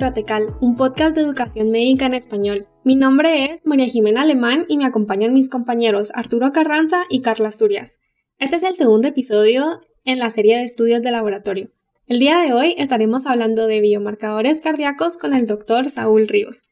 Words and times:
Intratecal, 0.00 0.56
un 0.62 0.76
podcast 0.76 1.14
de 1.14 1.20
educación 1.20 1.70
médica 1.70 2.06
en 2.06 2.14
español. 2.14 2.66
Mi 2.84 2.96
nombre 2.96 3.50
es 3.50 3.66
María 3.66 3.84
Jimena 3.84 4.22
Alemán 4.22 4.64
y 4.66 4.78
me 4.78 4.86
acompañan 4.86 5.34
mis 5.34 5.50
compañeros 5.50 6.10
Arturo 6.14 6.52
Carranza 6.52 7.02
y 7.10 7.20
Carla 7.20 7.48
Asturias. 7.48 7.98
Este 8.38 8.56
es 8.56 8.62
el 8.62 8.76
segundo 8.76 9.08
episodio 9.08 9.78
en 10.06 10.18
la 10.18 10.30
serie 10.30 10.56
de 10.56 10.62
estudios 10.62 11.02
de 11.02 11.10
laboratorio. 11.10 11.70
El 12.06 12.18
día 12.18 12.38
de 12.38 12.54
hoy 12.54 12.74
estaremos 12.78 13.26
hablando 13.26 13.66
de 13.66 13.80
biomarcadores 13.80 14.62
cardíacos 14.62 15.18
con 15.18 15.34
el 15.34 15.46
doctor 15.46 15.90
Saúl 15.90 16.28
Ríos. 16.28 16.62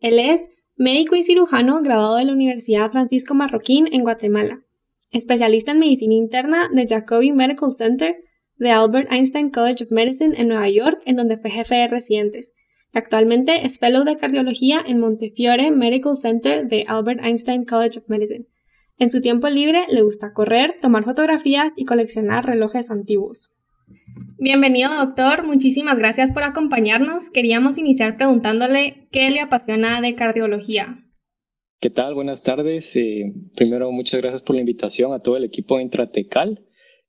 Él 0.00 0.18
es 0.18 0.48
médico 0.74 1.14
y 1.14 1.22
cirujano 1.22 1.82
graduado 1.82 2.16
de 2.16 2.24
la 2.24 2.32
Universidad 2.32 2.90
Francisco 2.90 3.32
Marroquín 3.32 3.88
en 3.92 4.02
Guatemala, 4.02 4.60
especialista 5.12 5.70
en 5.70 5.78
medicina 5.78 6.14
interna 6.14 6.68
de 6.74 6.88
Jacobi 6.88 7.30
Medical 7.30 7.70
Center 7.70 8.16
de 8.56 8.70
Albert 8.72 9.12
Einstein 9.12 9.50
College 9.50 9.84
of 9.84 9.92
Medicine 9.92 10.34
en 10.36 10.48
Nueva 10.48 10.68
York, 10.68 11.00
en 11.06 11.14
donde 11.14 11.36
fue 11.36 11.52
jefe 11.52 11.76
de 11.76 11.86
residentes. 11.86 12.50
Actualmente 12.92 13.64
es 13.64 13.78
fellow 13.78 14.04
de 14.04 14.18
cardiología 14.18 14.82
en 14.86 14.98
Montefiore 14.98 15.70
Medical 15.70 16.16
Center 16.16 16.68
de 16.68 16.84
Albert 16.86 17.24
Einstein 17.24 17.64
College 17.64 18.00
of 18.00 18.08
Medicine. 18.08 18.46
En 18.98 19.08
su 19.08 19.20
tiempo 19.22 19.48
libre 19.48 19.86
le 19.88 20.02
gusta 20.02 20.34
correr, 20.34 20.76
tomar 20.82 21.04
fotografías 21.04 21.72
y 21.74 21.86
coleccionar 21.86 22.44
relojes 22.44 22.90
antiguos. 22.90 23.50
Bienvenido, 24.38 24.94
doctor. 24.94 25.46
Muchísimas 25.46 25.98
gracias 25.98 26.32
por 26.32 26.42
acompañarnos. 26.42 27.30
Queríamos 27.30 27.78
iniciar 27.78 28.16
preguntándole 28.16 29.08
qué 29.10 29.30
le 29.30 29.40
apasiona 29.40 30.00
de 30.02 30.14
cardiología. 30.14 30.98
¿Qué 31.80 31.88
tal? 31.88 32.14
Buenas 32.14 32.42
tardes. 32.42 32.94
Eh, 32.96 33.32
primero, 33.56 33.90
muchas 33.90 34.20
gracias 34.20 34.42
por 34.42 34.54
la 34.54 34.60
invitación 34.60 35.14
a 35.14 35.20
todo 35.20 35.36
el 35.36 35.44
equipo 35.44 35.78
de 35.78 35.84
Intratecal. 35.84 36.62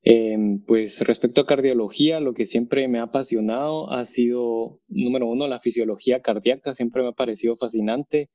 Em, 0.06 0.60
pues 0.66 1.00
respecto 1.02 1.42
a 1.42 1.46
cardiología, 1.46 2.20
lo 2.20 2.34
que 2.34 2.46
siempre 2.46 2.88
me 2.90 3.00
ha 3.00 3.04
apasionado 3.04 3.90
ha 3.92 4.04
sido, 4.06 4.82
número 4.90 5.28
uno, 5.28 5.48
la 5.48 5.60
fisiología 5.60 6.22
cardíaca, 6.22 6.74
siempre 6.74 7.02
me 7.04 7.10
ha 7.10 7.14
parecido 7.14 7.56
fascinante. 7.56 8.30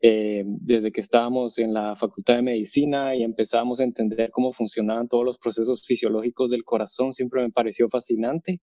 Em, 0.00 0.58
desde 0.60 0.92
que 0.92 1.00
estábamos 1.00 1.58
en 1.58 1.72
la 1.72 1.96
Facultad 1.96 2.36
de 2.36 2.42
Medicina 2.42 3.16
y 3.16 3.22
empezábamos 3.22 3.80
a 3.80 3.84
entender 3.84 4.30
cómo 4.32 4.52
funcionaban 4.52 5.08
todos 5.08 5.24
los 5.24 5.38
procesos 5.38 5.86
fisiológicos 5.86 6.50
del 6.50 6.64
corazón, 6.64 7.12
siempre 7.14 7.42
me 7.42 7.50
pareció 7.50 7.88
fascinante. 7.88 8.60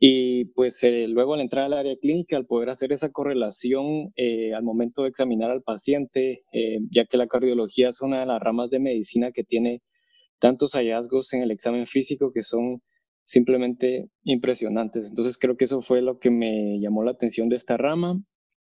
Y 0.00 0.46
pues 0.54 0.82
eh, 0.84 1.08
luego 1.08 1.34
al 1.34 1.40
entrar 1.40 1.64
al 1.64 1.72
área 1.74 1.96
clínica, 1.96 2.36
al 2.36 2.46
poder 2.46 2.70
hacer 2.70 2.92
esa 2.92 3.10
correlación 3.10 4.12
eh, 4.16 4.54
al 4.54 4.62
momento 4.62 5.02
de 5.02 5.08
examinar 5.08 5.50
al 5.50 5.62
paciente, 5.62 6.44
eh, 6.52 6.80
ya 6.90 7.06
que 7.06 7.16
la 7.16 7.26
cardiología 7.28 7.88
es 7.88 8.00
una 8.02 8.20
de 8.20 8.26
las 8.26 8.40
ramas 8.40 8.70
de 8.70 8.78
medicina 8.78 9.32
que 9.32 9.44
tiene 9.44 9.80
tantos 10.40 10.72
hallazgos 10.72 11.32
en 11.32 11.42
el 11.42 11.50
examen 11.50 11.86
físico 11.86 12.32
que 12.32 12.42
son 12.42 12.82
simplemente 13.24 14.08
impresionantes. 14.24 15.08
Entonces 15.08 15.36
creo 15.38 15.56
que 15.56 15.64
eso 15.64 15.82
fue 15.82 16.00
lo 16.00 16.18
que 16.18 16.30
me 16.30 16.80
llamó 16.80 17.04
la 17.04 17.10
atención 17.10 17.48
de 17.48 17.56
esta 17.56 17.76
rama 17.76 18.22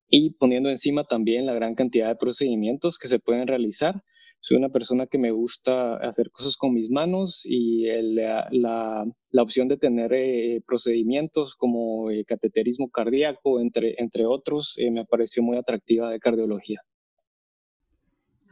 y 0.09 0.35
poniendo 0.35 0.71
encima 0.71 1.05
también 1.05 1.47
la 1.47 1.55
gran 1.55 1.75
cantidad 1.77 2.09
de 2.09 2.17
procedimientos 2.17 2.99
que 2.99 3.09
se 3.09 3.21
pueden 3.21 3.47
realizar. 3.47 4.03
Soy 4.41 4.57
una 4.57 4.71
persona 4.71 5.07
que 5.07 5.19
me 5.19 5.31
gusta 5.31 5.97
hacer 5.97 6.31
cosas 6.31 6.57
con 6.57 6.73
mis 6.73 6.91
manos 6.91 7.43
y 7.45 7.85
la, 7.85 8.49
la, 8.51 9.43
opción 9.43 9.69
de 9.69 9.77
tener 9.77 10.13
eh, 10.15 10.63
procedimientos 10.67 11.55
como 11.55 12.11
eh, 12.11 12.25
cateterismo 12.25 12.91
cardíaco, 12.91 13.61
entre, 13.61 13.95
entre 13.99 14.25
otros, 14.27 14.75
eh, 14.79 14.91
me 14.91 15.05
pareció 15.05 15.43
muy 15.43 15.59
atractiva 15.59 16.11
de 16.11 16.19
cardiología. 16.19 16.81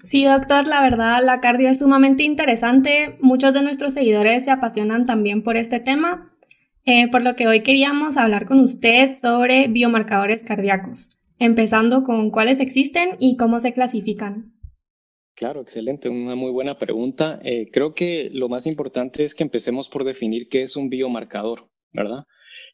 Sí, 0.02 0.24
doctor, 0.24 0.66
la 0.66 0.80
verdad, 0.80 1.22
la 1.24 1.40
cardio 1.40 1.68
es 1.68 1.80
sumamente 1.80 2.22
interesante. 2.22 3.16
Muchos 3.20 3.52
de 3.52 3.62
nuestros 3.62 3.94
seguidores 3.94 4.44
se 4.44 4.50
apasionan 4.50 5.06
también 5.06 5.42
por 5.42 5.56
este 5.56 5.80
tema, 5.80 6.30
eh, 6.84 7.08
por 7.10 7.22
lo 7.22 7.34
que 7.34 7.48
hoy 7.48 7.62
queríamos 7.62 8.16
hablar 8.16 8.46
con 8.46 8.60
usted 8.60 9.12
sobre 9.14 9.66
biomarcadores 9.66 10.44
cardíacos, 10.44 11.18
empezando 11.38 12.04
con 12.04 12.30
cuáles 12.30 12.60
existen 12.60 13.16
y 13.18 13.36
cómo 13.36 13.58
se 13.60 13.72
clasifican. 13.72 14.54
Claro, 15.34 15.60
excelente, 15.60 16.08
una 16.08 16.34
muy 16.34 16.50
buena 16.52 16.78
pregunta. 16.78 17.40
Eh, 17.42 17.68
creo 17.72 17.94
que 17.94 18.30
lo 18.32 18.48
más 18.48 18.66
importante 18.66 19.24
es 19.24 19.34
que 19.34 19.44
empecemos 19.44 19.88
por 19.88 20.04
definir 20.04 20.48
qué 20.48 20.62
es 20.62 20.76
un 20.76 20.88
biomarcador, 20.88 21.68
¿verdad? 21.92 22.24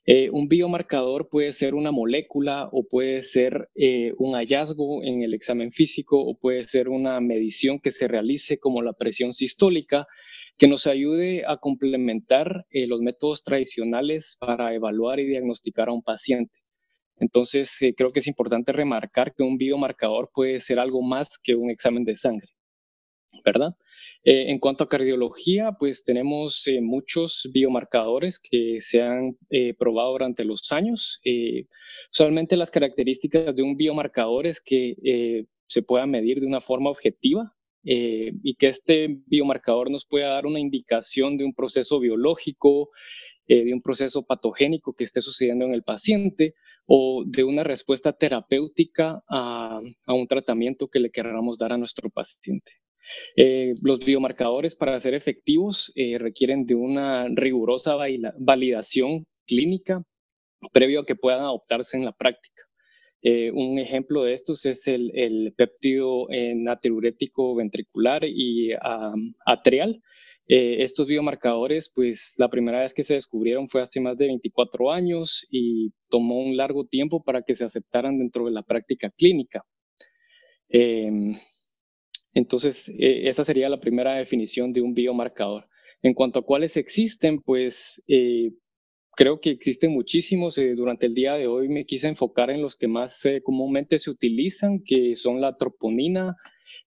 Eh, 0.06 0.28
un 0.30 0.48
biomarcador 0.48 1.28
puede 1.30 1.52
ser 1.52 1.74
una 1.74 1.90
molécula 1.90 2.68
o 2.72 2.86
puede 2.86 3.22
ser 3.22 3.70
eh, 3.74 4.12
un 4.18 4.34
hallazgo 4.34 5.02
en 5.02 5.22
el 5.22 5.32
examen 5.32 5.72
físico 5.72 6.20
o 6.20 6.36
puede 6.38 6.64
ser 6.64 6.90
una 6.90 7.18
medición 7.20 7.80
que 7.80 7.90
se 7.90 8.06
realice 8.06 8.58
como 8.58 8.82
la 8.82 8.92
presión 8.92 9.32
sistólica 9.32 10.06
que 10.58 10.68
nos 10.68 10.86
ayude 10.86 11.44
a 11.46 11.56
complementar 11.56 12.66
eh, 12.70 12.86
los 12.86 13.00
métodos 13.00 13.42
tradicionales 13.44 14.36
para 14.38 14.74
evaluar 14.74 15.20
y 15.20 15.26
diagnosticar 15.26 15.88
a 15.88 15.92
un 15.92 16.02
paciente. 16.02 16.58
Entonces, 17.16 17.74
creo 17.96 18.10
que 18.10 18.20
es 18.20 18.26
importante 18.26 18.72
remarcar 18.72 19.34
que 19.34 19.44
un 19.44 19.56
biomarcador 19.56 20.30
puede 20.34 20.60
ser 20.60 20.78
algo 20.80 21.00
más 21.00 21.38
que 21.38 21.54
un 21.54 21.70
examen 21.70 22.04
de 22.04 22.16
sangre, 22.16 22.50
¿verdad? 23.44 23.74
Eh, 24.26 24.50
en 24.50 24.58
cuanto 24.58 24.84
a 24.84 24.88
cardiología, 24.88 25.72
pues 25.78 26.02
tenemos 26.02 26.66
eh, 26.66 26.80
muchos 26.80 27.46
biomarcadores 27.52 28.40
que 28.40 28.80
se 28.80 29.02
han 29.02 29.36
eh, 29.50 29.74
probado 29.74 30.12
durante 30.12 30.44
los 30.44 30.72
años. 30.72 31.20
usualmente 32.10 32.56
las 32.56 32.70
características 32.70 33.54
de 33.54 33.62
un 33.62 33.76
biomarcador 33.76 34.46
es 34.46 34.60
que 34.62 35.46
se 35.66 35.82
pueda 35.82 36.06
medir 36.06 36.40
de 36.40 36.46
una 36.46 36.60
forma 36.60 36.90
objetiva 36.90 37.52
y 37.82 38.54
que 38.56 38.68
este 38.68 39.08
biomarcador 39.26 39.90
nos 39.90 40.06
pueda 40.06 40.28
dar 40.30 40.46
una 40.46 40.60
indicación 40.60 41.36
de 41.36 41.44
un 41.44 41.54
proceso 41.54 42.00
biológico, 42.00 42.90
de 43.46 43.74
un 43.74 43.82
proceso 43.82 44.24
patogénico 44.24 44.94
que 44.94 45.04
esté 45.04 45.20
sucediendo 45.20 45.66
en 45.66 45.72
el 45.74 45.82
paciente 45.82 46.54
o 46.86 47.24
de 47.26 47.44
una 47.44 47.64
respuesta 47.64 48.12
terapéutica 48.12 49.22
a, 49.28 49.80
un 50.06 50.26
tratamiento 50.26 50.88
que 50.88 51.00
le 51.00 51.10
queramos 51.10 51.58
dar 51.58 51.72
a 51.72 51.78
nuestro 51.78 52.10
paciente. 52.10 52.72
Eh, 53.36 53.74
los 53.82 53.98
biomarcadores 54.04 54.74
para 54.76 54.98
ser 55.00 55.14
efectivos 55.14 55.92
eh, 55.96 56.18
requieren 56.18 56.66
de 56.66 56.74
una 56.74 57.28
rigurosa 57.28 57.96
validación 58.38 59.26
clínica 59.46 60.02
previo 60.72 61.00
a 61.00 61.06
que 61.06 61.16
puedan 61.16 61.40
adoptarse 61.40 61.96
en 61.96 62.04
la 62.04 62.12
práctica. 62.12 62.62
Eh, 63.22 63.50
un 63.52 63.78
ejemplo 63.78 64.24
de 64.24 64.34
estos 64.34 64.66
es 64.66 64.86
el, 64.86 65.10
el 65.14 65.54
péptido 65.56 66.26
natriurético 66.30 67.54
ventricular 67.54 68.24
y 68.24 68.72
atrial. 69.46 70.02
estos 70.46 71.06
biomarcadores, 71.06 71.90
pues 71.94 72.34
la 72.36 72.48
primera 72.50 72.80
vez 72.80 72.92
que 72.92 73.04
se 73.04 73.14
descubrieron 73.14 73.68
fue 73.68 73.80
hace 73.82 74.00
más 74.00 74.18
de 74.18 74.26
24 74.26 74.92
años 74.92 75.46
y 75.50 75.92
tomó 76.10 76.38
un 76.42 76.56
largo 76.56 76.86
tiempo 76.86 77.22
para 77.22 77.42
que 77.42 77.54
se 77.54 77.64
aceptaran 77.64 78.18
dentro 78.18 78.44
de 78.46 78.52
la 78.52 78.62
práctica 78.62 79.10
clínica. 79.10 79.64
Entonces, 82.34 82.88
eh, 82.98 83.28
esa 83.28 83.44
sería 83.44 83.68
la 83.68 83.80
primera 83.80 84.14
definición 84.14 84.72
de 84.72 84.82
un 84.82 84.92
biomarcador. 84.92 85.68
En 86.02 86.14
cuanto 86.14 86.40
a 86.40 86.44
cuáles 86.44 86.76
existen, 86.76 87.40
pues 87.40 88.02
eh, 88.08 88.50
creo 89.16 89.40
que 89.40 89.50
existen 89.50 89.92
muchísimos. 89.92 90.58
Eh, 90.58 90.74
durante 90.74 91.06
el 91.06 91.14
día 91.14 91.34
de 91.34 91.46
hoy 91.46 91.68
me 91.68 91.86
quise 91.86 92.08
enfocar 92.08 92.50
en 92.50 92.60
los 92.60 92.76
que 92.76 92.88
más 92.88 93.22
comúnmente 93.44 93.98
se 93.98 94.10
utilizan, 94.10 94.82
que 94.84 95.14
son 95.16 95.40
la 95.40 95.56
troponina, 95.56 96.36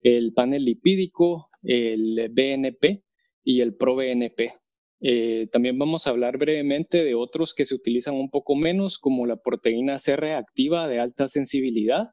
el 0.03 0.33
panel 0.34 0.65
lipídico, 0.65 1.48
el 1.63 2.28
BNP 2.33 3.03
y 3.45 3.60
el 3.60 3.75
ProBNP. 3.77 4.53
también 5.53 5.78
vamos 5.78 6.07
a 6.07 6.10
hablar 6.10 6.37
brevemente 6.39 7.04
de 7.04 7.15
otros 7.15 7.54
que 7.54 7.65
se 7.65 7.75
utilizan 7.75 8.15
un 8.15 8.31
poco 8.31 8.57
menos, 8.57 8.98
como 8.98 9.27
la 9.27 9.37
proteína 9.37 9.98
C 9.98 10.16
reactiva 10.16 10.89
de 10.89 10.98
alta 10.98 11.28
sensibilidad 11.28 12.10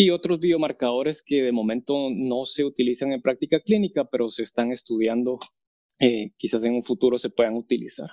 y 0.00 0.10
otros 0.10 0.38
biomarcadores 0.38 1.24
que 1.26 1.42
de 1.42 1.50
momento 1.50 1.92
no 2.14 2.44
se 2.44 2.64
utilizan 2.64 3.10
en 3.10 3.20
práctica 3.20 3.58
clínica, 3.58 4.04
pero 4.04 4.30
se 4.30 4.44
están 4.44 4.70
estudiando, 4.70 5.40
eh, 5.98 6.30
quizás 6.36 6.62
en 6.62 6.74
un 6.74 6.84
futuro 6.84 7.18
se 7.18 7.30
puedan 7.30 7.56
utilizar. 7.56 8.10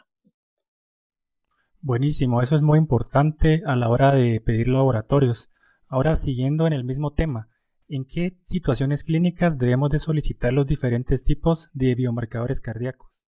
Buenísimo, 1.82 2.42
eso 2.42 2.56
es 2.56 2.64
muy 2.64 2.80
importante 2.80 3.62
a 3.68 3.76
la 3.76 3.88
hora 3.88 4.16
de 4.16 4.42
pedir 4.42 4.70
laboratorios. 4.70 5.52
Ahora, 5.88 6.16
siguiendo 6.16 6.66
en 6.66 6.74
el 6.74 6.86
mismo 6.86 7.14
tema, 7.14 7.50
¿en 7.88 8.06
qué 8.06 8.36
situaciones 8.42 9.04
clínicas 9.04 9.60
debemos 9.60 9.92
de 9.92 10.00
solicitar 10.00 10.54
los 10.54 10.66
diferentes 10.66 11.24
tipos 11.24 11.70
de 11.74 11.94
biomarcadores 11.94 12.62
cardíacos? 12.62 13.28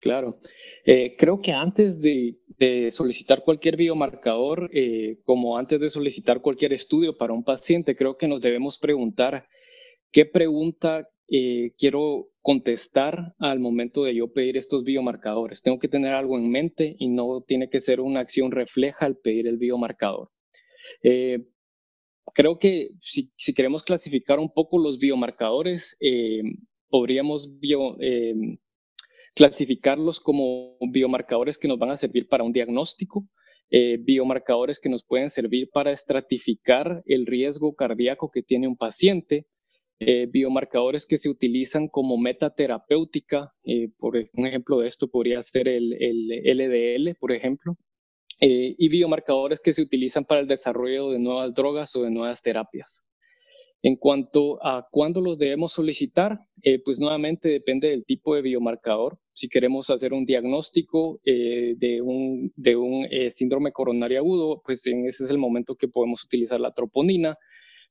Claro. 0.00 0.40
Eh, 0.84 1.14
creo 1.16 1.40
que 1.40 1.52
antes 1.52 2.00
de, 2.00 2.40
solicitar 2.90 3.42
cualquier 3.42 3.76
biomarcador, 3.76 4.70
eh, 4.72 5.18
como 5.24 5.58
antes 5.58 5.80
de 5.80 5.90
solicitar 5.90 6.40
cualquier 6.40 6.72
estudio 6.72 7.16
para 7.16 7.32
un 7.32 7.44
paciente, 7.44 7.96
creo 7.96 8.16
que 8.16 8.28
nos 8.28 8.40
debemos 8.40 8.78
preguntar 8.78 9.48
qué 10.12 10.24
pregunta 10.24 11.08
eh, 11.28 11.72
quiero 11.76 12.28
contestar 12.42 13.34
al 13.38 13.58
momento 13.58 14.04
de 14.04 14.14
yo 14.14 14.32
pedir 14.32 14.56
estos 14.56 14.84
biomarcadores. 14.84 15.62
Tengo 15.62 15.78
que 15.78 15.88
tener 15.88 16.12
algo 16.12 16.38
en 16.38 16.50
mente 16.50 16.94
y 16.98 17.08
no 17.08 17.42
tiene 17.46 17.68
que 17.70 17.80
ser 17.80 18.00
una 18.00 18.20
acción 18.20 18.52
refleja 18.52 19.06
al 19.06 19.16
pedir 19.16 19.46
el 19.46 19.56
biomarcador. 19.56 20.30
creo 22.34 22.58
que 22.58 22.90
si, 23.00 23.30
si, 23.36 23.54
queremos 23.54 23.82
clasificar 23.84 24.38
un 24.38 24.52
poco 24.52 24.78
los 24.78 24.98
biomarcadores, 24.98 25.96
podríamos 26.88 27.58
clasificarlos 29.34 30.20
como 30.20 30.76
biomarcadores 30.80 31.58
que 31.58 31.68
nos 31.68 31.78
van 31.78 31.90
a 31.90 31.96
servir 31.96 32.28
para 32.28 32.44
un 32.44 32.52
diagnóstico. 32.52 33.28
eh, 33.70 33.96
biomarcadores 33.98 34.78
que 34.78 34.90
nos 34.90 35.04
pueden 35.04 35.30
servir 35.30 35.70
para 35.72 35.90
estratificar 35.90 37.02
el 37.06 37.26
riesgo 37.26 37.74
cardíaco 37.74 38.30
que 38.30 38.42
tiene 38.42 38.68
un 38.68 38.76
paciente, 38.76 39.46
eh, 39.98 40.26
biomarcadores 40.30 41.06
que 41.06 41.18
se 41.18 41.28
utilizan 41.30 41.88
como 41.88 42.18
metaterapéutica, 42.18 43.52
eh, 43.64 43.88
por 43.98 44.16
un 44.34 44.46
ejemplo 44.46 44.78
de 44.78 44.86
esto 44.86 45.08
podría 45.08 45.42
ser 45.42 45.66
el, 45.66 45.90
LDL, 45.90 47.16
por 47.18 47.32
ejemplo, 47.32 47.76
y 48.38 48.88
biomarcadores 48.88 49.60
que 49.60 49.72
se 49.72 49.82
utilizan 49.82 50.24
para 50.24 50.42
el 50.42 50.46
desarrollo 50.46 51.10
de 51.10 51.18
nuevas 51.18 51.54
drogas 51.54 51.96
o 51.96 52.02
de 52.02 52.10
nuevas 52.10 52.42
terapias. 52.42 53.02
En 53.82 53.96
cuanto 53.96 54.64
a 54.64 54.86
cuándo 54.90 55.20
los 55.20 55.38
debemos 55.38 55.72
solicitar, 55.72 56.38
pues 56.84 57.00
nuevamente 57.00 57.48
depende 57.48 57.88
del 57.88 58.04
tipo 58.04 58.34
de 58.34 58.42
biomarcador 58.42 59.18
si 59.34 59.48
queremos 59.48 59.90
hacer 59.90 60.12
un 60.12 60.24
diagnóstico 60.24 61.20
eh, 61.24 61.74
de 61.76 62.00
un, 62.00 62.52
de 62.54 62.76
un 62.76 63.04
eh, 63.10 63.32
síndrome 63.32 63.72
coronario 63.72 64.20
agudo, 64.20 64.62
pues 64.64 64.86
en 64.86 65.06
ese 65.06 65.24
es 65.24 65.30
el 65.30 65.38
momento 65.38 65.74
que 65.74 65.88
podemos 65.88 66.24
utilizar 66.24 66.60
la 66.60 66.72
troponina. 66.72 67.36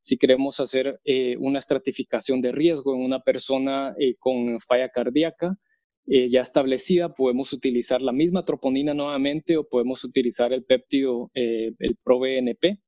Si 0.02 0.18
queremos 0.18 0.62
hacer 0.62 1.02
eh, 1.04 1.36
una 1.40 1.60
estratificación 1.60 2.42
de 2.42 2.54
riesgo 2.54 2.96
en 2.96 3.02
una 3.02 3.20
persona 3.20 3.94
con 4.20 4.60
falla 4.62 4.90
cardíaca 4.90 5.58
ya 6.06 6.42
establecida, 6.42 7.14
podemos 7.14 7.54
utilizar 7.54 8.02
la 8.02 8.12
misma 8.12 8.44
troponina 8.44 8.94
nuevamente 8.94 9.56
o 9.56 9.68
podemos 9.68 10.04
utilizar 10.04 10.52
el 10.52 10.66
péptido, 10.66 11.32
el 11.34 11.98
ProBNP. 12.04 12.80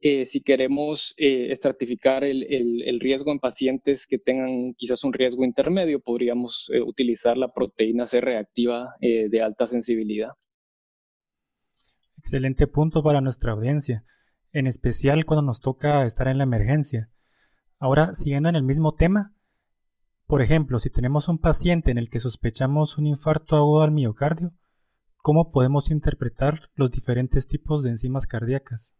Eh, 0.00 0.26
si 0.26 0.42
queremos 0.42 1.14
eh, 1.16 1.50
estratificar 1.50 2.22
el, 2.22 3.00
riesgo 3.00 3.32
en 3.32 3.38
pacientes 3.38 4.06
que 4.06 4.18
tengan 4.18 4.74
quizás 4.74 5.04
un 5.04 5.12
riesgo 5.12 5.44
intermedio, 5.44 6.00
podríamos 6.00 6.70
eh, 6.72 6.82
utilizar 6.82 7.38
la 7.38 7.52
proteína 7.52 8.04
C 8.04 8.20
reactiva 8.20 8.94
de 9.00 9.42
alta 9.42 9.66
sensibilidad. 9.66 10.32
Excelente 12.18 12.66
punto 12.66 13.02
para 13.02 13.20
nuestra 13.20 13.52
audiencia, 13.52 14.04
en 14.52 14.66
especial 14.66 15.24
cuando 15.24 15.42
nos 15.42 15.60
toca 15.60 16.04
estar 16.04 16.28
en 16.28 16.38
la 16.38 16.44
emergencia. 16.44 17.10
Ahora, 17.78 18.12
siguiendo 18.14 18.48
en 18.48 18.56
el 18.56 18.64
mismo 18.64 18.94
tema, 18.94 19.34
por 20.26 20.42
ejemplo, 20.42 20.78
si 20.78 20.90
tenemos 20.90 21.28
un 21.28 21.38
paciente 21.38 21.90
en 21.90 21.98
el 21.98 22.10
que 22.10 22.20
sospechamos 22.20 22.98
un 22.98 23.06
infarto 23.06 23.56
agudo 23.56 23.82
al 23.82 23.92
miocardio, 23.92 24.52
¿cómo 25.18 25.52
podemos 25.52 25.90
interpretar 25.90 26.68
los 26.74 26.90
diferentes 26.90 27.46
tipos 27.46 27.82
de 27.82 27.90
enzimas 27.90 28.26
cardíacas? 28.26 28.92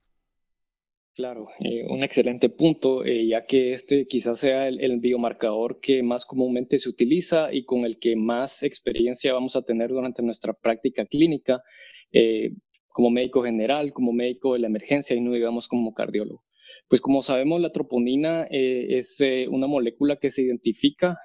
Claro, 1.17 1.47
eh, 1.61 1.83
un 1.89 2.05
excelente 2.05 2.51
punto, 2.51 3.03
eh, 3.03 3.27
ya 3.27 3.47
que 3.47 3.73
este 3.73 4.07
quizás 4.07 4.39
sea 4.39 4.69
el, 4.69 5.01
biomarcador 5.01 5.81
que 5.81 6.03
más 6.03 6.27
comúnmente 6.27 6.79
se 6.79 6.91
utiliza 6.91 7.55
y 7.55 7.65
con 7.65 7.87
el 7.87 7.99
que 7.99 8.17
más 8.17 8.63
experiencia 8.63 9.33
vamos 9.33 9.57
a 9.57 9.63
tener 9.63 9.89
durante 9.89 10.23
nuestra 10.23 10.53
práctica 10.53 11.07
clínica, 11.07 11.63
eh, 12.13 12.51
como 12.89 13.09
médico 13.09 13.43
general, 13.43 13.95
como 13.95 14.13
médico 14.13 14.53
de 14.53 14.59
la 14.59 14.67
emergencia 14.67 15.17
y 15.17 15.23
no 15.23 15.33
digamos 15.33 15.69
como 15.69 15.95
cardiólogo. 15.95 16.45
Pues 16.87 17.01
como 17.01 17.23
sabemos, 17.23 17.63
la 17.63 17.73
troponina 17.73 18.47
es 18.51 19.19
una 19.49 19.67
molécula 19.67 20.17
que 20.17 20.31
se 20.31 20.43
identifica 20.43 21.17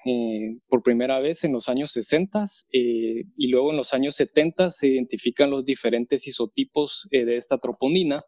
por 0.67 0.81
primera 0.83 1.19
vez 1.19 1.43
en 1.43 1.51
los 1.51 1.69
años 1.69 1.91
60 1.91 2.45
y 2.71 3.47
luego 3.47 3.71
en 3.71 3.77
los 3.77 3.93
años 3.93 4.15
70 4.15 4.69
se 4.69 4.87
identifican 4.87 5.51
los 5.51 5.65
diferentes 5.65 6.25
isotipos 6.27 7.07
de 7.11 7.35
esta 7.37 7.59
troponina 7.59 8.23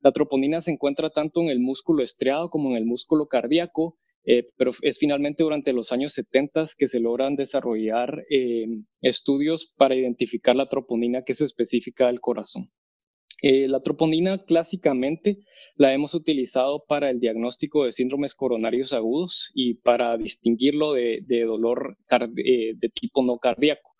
la 0.00 0.12
troponina 0.12 0.60
se 0.60 0.70
encuentra 0.70 1.10
tanto 1.10 1.40
en 1.40 1.48
el 1.48 1.60
músculo 1.60 2.02
estriado 2.02 2.50
como 2.50 2.70
en 2.70 2.76
el 2.76 2.84
músculo 2.84 3.26
cardíaco, 3.26 3.98
eh, 4.24 4.48
pero 4.56 4.72
es 4.82 4.98
finalmente 4.98 5.44
durante 5.44 5.72
los 5.72 5.92
años 5.92 6.12
70 6.12 6.64
que 6.76 6.88
se 6.88 6.98
logran 6.98 7.36
desarrollar 7.36 8.24
eh, 8.28 8.66
estudios 9.00 9.72
para 9.76 9.94
identificar 9.94 10.56
la 10.56 10.68
troponina 10.68 11.22
que 11.22 11.32
es 11.32 11.40
específica 11.40 12.08
del 12.08 12.20
corazón. 12.20 12.70
Eh, 13.42 13.68
la 13.68 13.80
troponina 13.80 14.44
clásicamente 14.44 15.38
la 15.76 15.92
hemos 15.92 16.14
utilizado 16.14 16.84
para 16.88 17.10
el 17.10 17.20
diagnóstico 17.20 17.84
de 17.84 17.92
síndromes 17.92 18.34
coronarios 18.34 18.92
agudos 18.92 19.50
y 19.54 19.74
para 19.74 20.16
distinguirlo 20.16 20.94
de, 20.94 21.22
dolor 21.46 21.98
de 22.08 22.90
tipo 22.94 23.22
no 23.22 23.38
cardíaco. 23.38 23.95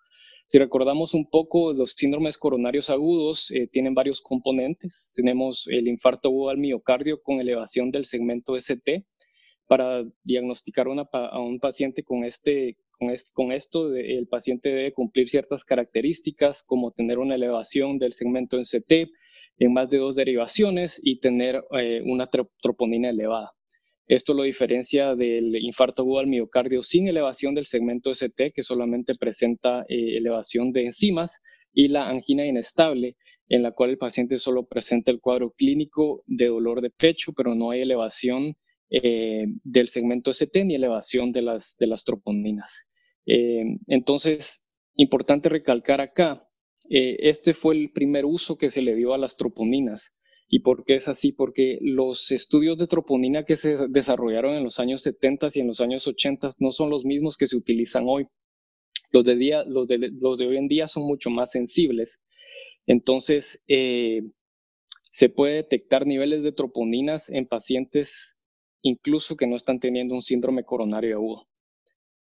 Si 0.49 0.59
recordamos 0.59 1.13
un 1.13 1.29
poco, 1.29 1.73
los 1.73 1.91
síndromes 1.97 2.39
coronarios 2.39 2.89
agudos 2.89 3.51
eh, 3.51 3.67
tienen 3.67 3.95
varios 3.95 4.21
componentes. 4.21 5.11
Tenemos 5.15 5.67
el 5.67 5.89
infarto 5.89 6.29
agudo 6.29 6.51
al 6.51 6.59
miocardio 6.59 7.21
con 7.21 7.41
elevación 7.41 7.91
del 7.91 8.07
segmento 8.07 8.55
ST. 8.55 9.05
Para 9.67 10.05
diagnosticar 10.23 10.87
a 10.87 11.41
un 11.41 11.59
paciente 11.59 12.05
con, 12.05 12.23
este, 12.23 12.77
con, 13.35 13.51
esto, 13.51 13.93
el 13.97 14.29
paciente 14.29 14.69
debe 14.69 14.93
cumplir 14.93 15.29
ciertas 15.29 15.65
características 15.65 16.63
como 16.63 16.93
tener 16.93 17.19
una 17.19 17.35
elevación 17.35 17.99
del 17.99 18.13
segmento 18.13 18.61
ST 18.61 19.11
en 19.59 19.73
más 19.73 19.91
de 19.91 19.99
dos 19.99 20.15
derivaciones 20.15 21.01
y 21.03 21.19
tener 21.19 21.65
eh, 21.73 22.03
una 22.05 22.31
troponina 22.61 23.11
elevada. 23.11 23.51
Esto 24.09 24.35
lo 24.35 24.45
diferencia 24.45 25.17
del 25.17 25.57
infarto 25.57 26.03
agudo 26.03 26.21
al 26.21 26.29
miocardio 26.29 26.83
sin 26.83 27.09
elevación 27.09 27.55
del 27.55 27.67
segmento 27.67 28.11
ST, 28.11 28.53
que 28.53 28.63
solamente 28.63 29.17
presenta 29.17 29.85
eh, 29.89 30.17
elevación 30.17 30.71
de 30.73 30.87
enzimas, 30.87 31.43
y 31.73 31.89
la 31.89 32.09
angina 32.09 32.47
inestable, 32.47 33.17
en 33.49 33.63
la 33.63 33.73
cual 33.73 33.91
el 33.91 33.99
paciente 33.99 34.39
solo 34.39 34.67
presenta 34.67 35.11
el 35.11 35.21
cuadro 35.21 35.51
clínico 35.51 36.23
de 36.27 36.47
dolor 36.47 36.81
de 36.81 36.91
pecho, 36.91 37.33
pero 37.37 37.55
no 37.55 37.71
hay 37.71 37.83
elevación 37.83 38.57
eh, 38.91 39.47
del 39.65 39.89
segmento 39.89 40.31
ST 40.31 40.65
ni 40.65 40.77
elevación 40.77 41.33
de 41.33 41.43
las, 41.43 41.77
de 41.79 41.87
las 41.89 42.05
troponinas. 42.05 42.87
Eh, 43.27 43.65
entonces, 43.89 44.65
importante 44.95 45.49
recalcar 45.49 46.01
acá, 46.01 46.49
este 46.89 47.53
fue 47.53 47.75
el 47.75 47.91
primer 47.91 48.25
uso 48.25 48.57
que 48.57 48.71
se 48.71 48.81
le 48.81 48.95
dio 48.95 49.13
a 49.13 49.19
las 49.19 49.37
troponinas 49.37 50.16
¿Y 50.49 50.61
por 50.61 50.85
qué 50.85 50.95
es 50.95 51.09
así? 51.09 51.33
Porque 51.33 51.79
los 51.81 52.31
estudios 52.31 52.79
de 52.79 52.87
troponina 52.87 53.45
que 53.45 53.57
se 53.57 53.77
desarrollaron 53.89 54.55
en 54.55 54.65
los 54.65 54.79
años 54.79 55.03
70 55.03 55.49
y 55.55 55.61
en 55.61 55.67
los 55.67 55.81
años 55.81 56.07
80 56.07 56.51
no 56.61 56.71
son 56.73 56.91
los 56.91 57.05
mismos 57.05 57.37
que 57.37 57.47
se 57.47 57.57
utilizan 57.57 58.05
hoy. 58.07 58.27
Los 59.11 59.25
de, 59.25 60.47
hoy 60.47 60.57
en 60.57 60.69
día 60.69 60.89
son 60.89 61.05
mucho 61.05 61.31
más 61.31 61.51
sensibles. 61.51 62.23
Entonces, 62.87 63.65
eh, 63.67 64.23
se 65.11 65.29
puede 65.29 65.55
detectar 65.55 66.07
niveles 66.07 66.43
de 66.43 66.53
troponinas 66.53 67.31
en 67.31 67.47
pacientes 67.47 68.37
incluso 68.83 69.37
que 69.37 69.47
no 69.47 69.57
están 69.57 69.81
teniendo 69.81 70.15
un 70.15 70.23
síndrome 70.23 70.65
coronario 70.65 71.17
agudo, 71.17 71.49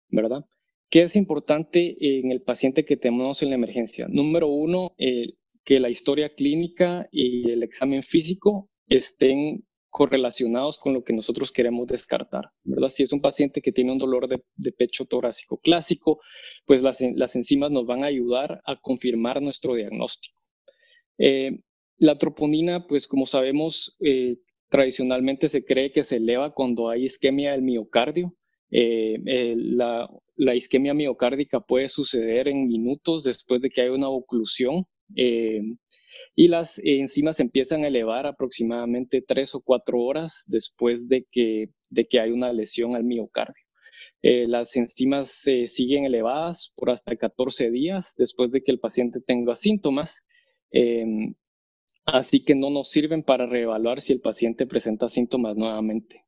¿verdad? 0.08 0.44
¿Qué 0.88 1.02
es 1.02 1.16
importante 1.16 1.96
en 2.00 2.30
el 2.30 2.42
paciente 2.42 2.84
que 2.84 2.96
tenemos 2.96 3.42
en 3.42 3.50
la 3.50 3.56
emergencia? 3.56 4.06
Número 4.08 4.46
uno, 4.46 4.94
eh, 4.98 5.34
que 5.66 5.80
la 5.80 5.90
historia 5.90 6.32
clínica 6.32 7.08
y 7.10 7.50
el 7.50 7.64
examen 7.64 8.04
físico 8.04 8.70
estén 8.88 9.66
correlacionados 9.90 10.78
con 10.78 10.94
lo 10.94 11.02
que 11.02 11.12
nosotros 11.12 11.50
queremos 11.50 11.88
descartar, 11.88 12.50
¿verdad? 12.62 12.88
Si 12.88 13.02
es 13.02 13.12
un 13.12 13.20
paciente 13.20 13.60
que 13.60 13.72
tiene 13.72 13.90
un 13.90 13.98
dolor 13.98 14.28
de, 14.28 14.72
pecho 14.72 15.06
torácico 15.06 15.58
clásico, 15.58 16.20
pues 16.66 16.82
las, 16.82 17.00
enzimas 17.34 17.72
nos 17.72 17.84
van 17.84 18.04
a 18.04 18.06
ayudar 18.06 18.62
a 18.64 18.76
confirmar 18.80 19.42
nuestro 19.42 19.74
diagnóstico. 19.74 20.40
Eh, 21.18 21.58
la 21.98 22.16
troponina, 22.16 22.86
pues 22.86 23.08
como 23.08 23.26
sabemos, 23.26 23.96
eh, 24.00 24.36
tradicionalmente 24.68 25.48
se 25.48 25.64
cree 25.64 25.90
que 25.90 26.04
se 26.04 26.16
eleva 26.16 26.54
cuando 26.54 26.90
hay 26.90 27.06
isquemia 27.06 27.52
del 27.52 27.62
miocardio. 27.62 28.34
Eh, 28.70 29.54
la, 29.56 30.54
isquemia 30.54 30.94
miocárdica 30.94 31.58
puede 31.58 31.88
suceder 31.88 32.46
en 32.46 32.68
minutos 32.68 33.24
después 33.24 33.60
de 33.62 33.70
que 33.70 33.80
hay 33.80 33.88
una 33.88 34.10
oclusión 34.10 34.86
eh, 35.14 35.62
y 36.34 36.48
las 36.48 36.78
enzimas 36.82 37.40
empiezan 37.40 37.84
a 37.84 37.88
elevar 37.88 38.26
aproximadamente 38.26 39.22
tres 39.22 39.54
o 39.54 39.60
cuatro 39.60 40.00
horas 40.00 40.44
después 40.46 41.08
de 41.08 41.26
que, 41.30 41.70
de 41.90 42.04
que 42.06 42.20
hay 42.20 42.30
una 42.30 42.52
lesión 42.52 42.96
al 42.96 43.04
miocardio. 43.04 43.64
Eh, 44.22 44.46
las 44.48 44.74
enzimas 44.76 45.30
se 45.30 45.66
siguen 45.66 46.04
elevadas 46.04 46.72
por 46.76 46.90
hasta 46.90 47.16
14 47.16 47.70
días 47.70 48.14
después 48.16 48.50
de 48.50 48.62
que 48.62 48.72
el 48.72 48.80
paciente 48.80 49.20
tenga 49.20 49.54
síntomas, 49.54 50.24
em, 50.70 51.34
así 52.04 52.42
que 52.42 52.54
no 52.54 52.70
nos 52.70 52.88
sirven 52.90 53.22
para 53.22 53.46
reevaluar 53.46 54.00
si 54.00 54.12
el 54.12 54.20
paciente 54.20 54.66
presenta 54.66 55.08
síntomas 55.08 55.56
nuevamente, 55.56 56.24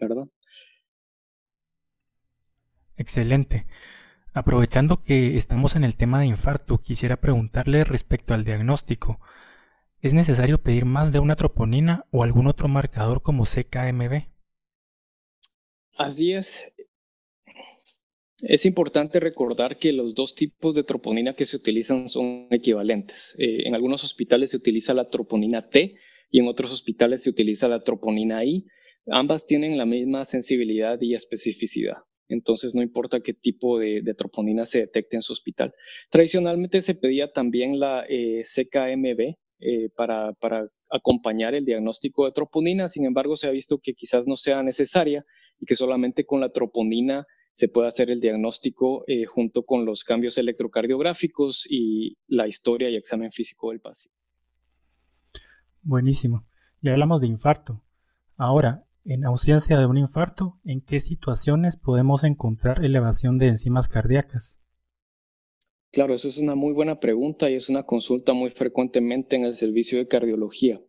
¿verdad? 0.00 0.26
Excelente. 2.96 3.66
Aprovechando 4.36 5.00
que 5.04 5.36
estamos 5.36 5.76
en 5.76 5.84
el 5.84 5.96
tema 5.96 6.18
de 6.18 6.26
infarto, 6.26 6.78
quisiera 6.78 7.20
preguntarle 7.20 7.84
respecto 7.84 8.34
al 8.34 8.44
diagnóstico. 8.44 9.20
¿Es 10.02 10.12
necesario 10.12 10.60
pedir 10.60 10.86
más 10.86 11.12
de 11.12 11.20
una 11.20 11.36
troponina 11.36 12.04
o 12.10 12.24
algún 12.24 12.48
otro 12.48 12.66
marcador 12.66 13.22
como 13.22 13.44
CKMB? 13.44 14.24
Así 15.96 16.32
es. 16.32 16.64
Es 18.40 18.66
importante 18.66 19.20
recordar 19.20 19.78
que 19.78 19.92
los 19.92 20.16
dos 20.16 20.34
tipos 20.34 20.74
de 20.74 20.82
troponina 20.82 21.34
que 21.34 21.46
se 21.46 21.56
utilizan 21.56 22.08
son 22.08 22.48
equivalentes. 22.50 23.36
Eh, 23.38 23.68
en 23.68 23.76
algunos 23.76 24.02
hospitales 24.02 24.50
se 24.50 24.56
utiliza 24.56 24.94
la 24.94 25.10
troponina 25.10 25.68
T 25.68 25.94
y 26.32 26.40
en 26.40 26.48
otros 26.48 26.72
hospitales 26.72 27.22
se 27.22 27.30
utiliza 27.30 27.68
la 27.68 27.84
troponina 27.84 28.44
I. 28.44 28.66
Ambas 29.06 29.46
tienen 29.46 29.78
la 29.78 29.86
misma 29.86 30.24
sensibilidad 30.24 31.00
y 31.00 31.14
especificidad 31.14 31.98
entonces 32.28 32.74
no 32.74 32.82
importa 32.82 33.20
qué 33.20 33.34
tipo 33.34 33.78
de, 33.78 34.02
troponina 34.16 34.66
se 34.66 34.78
detecte 34.78 35.16
en 35.16 35.22
su 35.22 35.32
hospital. 35.32 35.74
Tradicionalmente 36.10 36.82
se 36.82 36.94
pedía 36.94 37.32
también 37.32 37.78
la 37.78 38.04
eh, 38.08 38.42
CKMB, 38.44 39.36
eh, 39.60 39.88
para, 39.96 40.34
acompañar 40.90 41.54
el 41.54 41.64
diagnóstico 41.64 42.26
de 42.26 42.32
troponina, 42.32 42.88
sin 42.88 43.06
embargo 43.06 43.34
se 43.34 43.48
ha 43.48 43.50
visto 43.50 43.78
que 43.78 43.94
quizás 43.94 44.26
no 44.26 44.36
sea 44.36 44.62
necesaria 44.62 45.24
y 45.58 45.66
que 45.66 45.74
solamente 45.74 46.24
con 46.24 46.40
la 46.40 46.50
troponina 46.50 47.26
se 47.54 47.68
puede 47.68 47.88
hacer 47.88 48.10
el 48.10 48.20
diagnóstico 48.20 49.04
eh, 49.06 49.24
junto 49.24 49.64
con 49.64 49.86
los 49.86 50.04
cambios 50.04 50.38
electrocardiográficos 50.38 51.66
y 51.68 52.16
la 52.28 52.46
historia 52.46 52.90
y 52.90 52.96
examen 52.96 53.32
físico 53.32 53.70
del 53.70 53.80
paciente. 53.80 54.16
Buenísimo. 55.82 56.46
Ya 56.80 56.92
hablamos 56.92 57.20
de 57.20 57.28
infarto. 57.28 57.82
Ahora, 58.36 58.84
en 59.04 59.24
ausencia 59.24 59.78
de 59.78 59.86
un 59.86 59.98
infarto, 59.98 60.58
¿en 60.64 60.80
qué 60.80 61.00
situaciones 61.00 61.76
podemos 61.76 62.24
encontrar 62.24 62.84
elevación 62.84 63.38
de 63.38 63.48
enzimas 63.48 63.88
cardíacas? 63.88 64.58
Claro, 65.92 66.14
eso 66.14 66.28
es 66.28 66.38
una 66.38 66.54
muy 66.54 66.72
buena 66.72 66.98
pregunta 66.98 67.48
y 67.50 67.54
es 67.54 67.68
una 67.68 67.84
consulta 67.84 68.32
muy 68.32 68.50
frecuentemente 68.50 69.36
en 69.36 69.44
el 69.44 69.54
servicio 69.54 69.98
de 69.98 70.08
cardiología. 70.08 70.80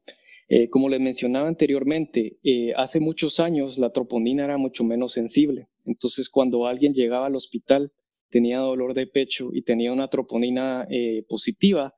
Eh, 0.48 0.70
como 0.70 0.90
les 0.90 1.00
mencionaba 1.00 1.48
anteriormente, 1.48 2.38
eh, 2.44 2.74
hace 2.76 3.00
muchos 3.00 3.40
años 3.40 3.78
la 3.78 3.92
troponina 3.92 4.46
era 4.46 4.58
mucho 4.58 4.84
menos 4.84 5.14
sensible. 5.14 5.68
Entonces, 5.86 6.30
cuando 6.30 6.66
alguien 6.66 6.94
llegaba 6.94 7.28
al 7.28 7.36
hospital, 7.36 7.92
tenía 8.30 8.60
dolor 8.60 8.94
de 8.94 9.08
pecho 9.08 9.50
y 9.54 9.64
tenía 9.64 9.92
una 9.92 10.08
troponina 10.08 10.88
eh, 10.90 11.24
positiva, 11.28 11.94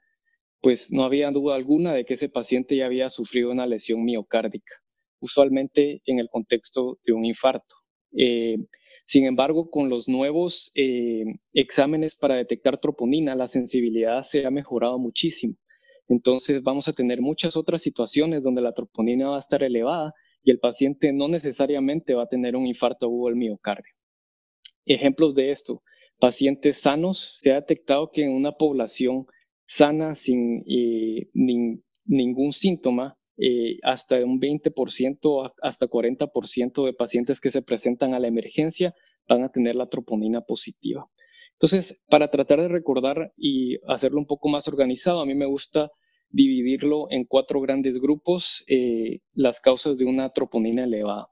pues 0.61 0.91
no 0.91 1.03
había 1.03 1.31
duda 1.31 1.55
alguna 1.55 1.93
de 1.93 2.05
que 2.05 2.15
ese 2.15 2.29
paciente 2.29 2.75
ya 2.75 2.87
había 2.87 3.09
sufrido 3.09 3.51
una 3.51 3.67
lesión 3.67 4.03
miocárdica, 4.03 4.73
usualmente 5.19 6.01
en 6.05 6.19
el 6.19 6.29
contexto 6.29 6.99
de 7.05 7.13
un 7.13 7.25
infarto. 7.25 7.75
sin 9.05 9.25
embargo, 9.25 9.69
con 9.69 9.89
los 9.89 10.07
nuevos 10.07 10.71
exámenes 11.53 12.15
para 12.15 12.35
detectar 12.35 12.77
troponina, 12.77 13.35
la 13.35 13.47
sensibilidad 13.47 14.23
se 14.23 14.45
ha 14.45 14.51
mejorado 14.51 14.99
muchísimo. 14.99 15.55
Entonces 16.09 16.63
vamos 16.63 16.87
a 16.87 16.93
tener 16.93 17.21
muchas 17.21 17.57
otras 17.57 17.81
situaciones 17.81 18.43
donde 18.43 18.61
la 18.61 18.73
troponina 18.73 19.29
va 19.29 19.37
a 19.37 19.39
estar 19.39 19.63
elevada 19.63 20.13
y 20.43 20.51
el 20.51 20.59
paciente 20.59 21.11
no 21.11 21.27
necesariamente 21.27 22.13
va 22.15 22.23
a 22.23 22.29
tener 22.29 22.55
un 22.55 22.65
infarto 22.65 23.07
agudo 23.07 23.27
del 23.27 23.35
miocardio. 23.35 23.91
Ejemplos 24.85 25.35
de 25.35 25.51
esto, 25.51 25.83
pacientes 26.19 26.77
sanos, 26.77 27.39
se 27.41 27.51
ha 27.51 27.55
detectado 27.55 28.11
que 28.11 28.23
en 28.23 28.31
una 28.31 28.53
población 28.53 29.25
sana 29.65 30.15
sin 30.15 30.63
eh, 30.65 31.27
ningún 31.33 32.53
síntoma, 32.53 33.17
eh, 33.37 33.77
hasta 33.83 34.15
un 34.23 34.39
20%, 34.39 35.53
hasta 35.61 35.87
40% 35.87 36.85
de 36.85 36.93
pacientes 36.93 37.39
que 37.39 37.51
se 37.51 37.61
presentan 37.61 38.13
a 38.13 38.19
la 38.19 38.27
emergencia 38.27 38.95
van 39.27 39.43
a 39.43 39.49
tener 39.49 39.75
la 39.75 39.87
troponina 39.87 40.41
positiva. 40.41 41.09
Entonces, 41.53 41.99
para 42.07 42.29
tratar 42.29 42.61
de 42.61 42.67
recordar 42.67 43.33
y 43.35 43.77
hacerlo 43.87 44.19
un 44.19 44.27
poco 44.27 44.47
más 44.47 44.67
organizado, 44.67 45.21
a 45.21 45.25
mí 45.25 45.33
me 45.33 45.47
gusta 45.47 45.91
dividirlo 46.29 47.07
en 47.09 47.25
cuatro 47.25 47.61
grandes 47.61 47.99
grupos, 47.99 48.63
eh, 48.67 49.19
las 49.33 49.59
causas 49.59 49.97
de 49.97 50.05
una 50.05 50.29
troponina 50.31 50.83
elevada. 50.83 51.27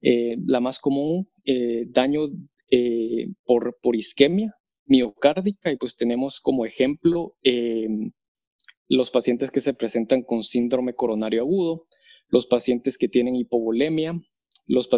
Eh, 0.00 0.36
la 0.46 0.60
más 0.60 0.78
común, 0.78 1.28
eh, 1.44 1.86
daño 1.88 2.24
por, 3.44 3.78
por, 3.80 3.94
isquemia 3.94 4.52
miocárdica, 4.86 5.70
y 5.70 5.76
pues 5.76 5.96
tenemos 5.96 6.40
como 6.40 6.66
ejemplo 6.66 7.34
los 8.96 9.10
pacientes 9.10 9.50
que 9.50 9.60
se 9.60 9.74
presentan 9.74 10.22
con 10.22 10.42
síndrome 10.42 10.94
coronario 10.94 11.42
agudo, 11.42 11.86
los 12.28 12.46
pacientes 12.46 12.96
que 12.96 13.08
tienen 13.08 13.36
hipovolemia, 13.36 14.20
los, 14.66 14.88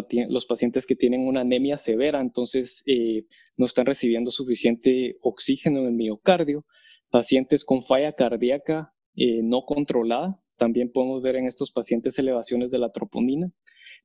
pacientes 0.47 0.85
que 0.85 0.95
tienen 0.95 1.27
una 1.27 1.41
anemia 1.41 1.77
severa, 1.77 2.21
entonces 2.21 2.83
eh, 2.85 3.25
no 3.57 3.65
están 3.65 3.85
recibiendo 3.85 4.31
suficiente 4.31 5.17
oxígeno 5.21 5.79
en 5.81 5.87
el 5.87 5.93
miocardio, 5.93 6.65
pacientes 7.09 7.65
con 7.65 7.83
falla 7.83 8.13
cardíaca 8.13 8.93
eh, 9.15 9.41
no 9.43 9.63
controlada, 9.63 10.41
también 10.57 10.91
podemos 10.91 11.21
ver 11.21 11.35
en 11.35 11.47
estos 11.47 11.71
pacientes 11.71 12.17
elevaciones 12.17 12.71
de 12.71 12.79
la 12.79 12.91
troponina, 12.91 13.51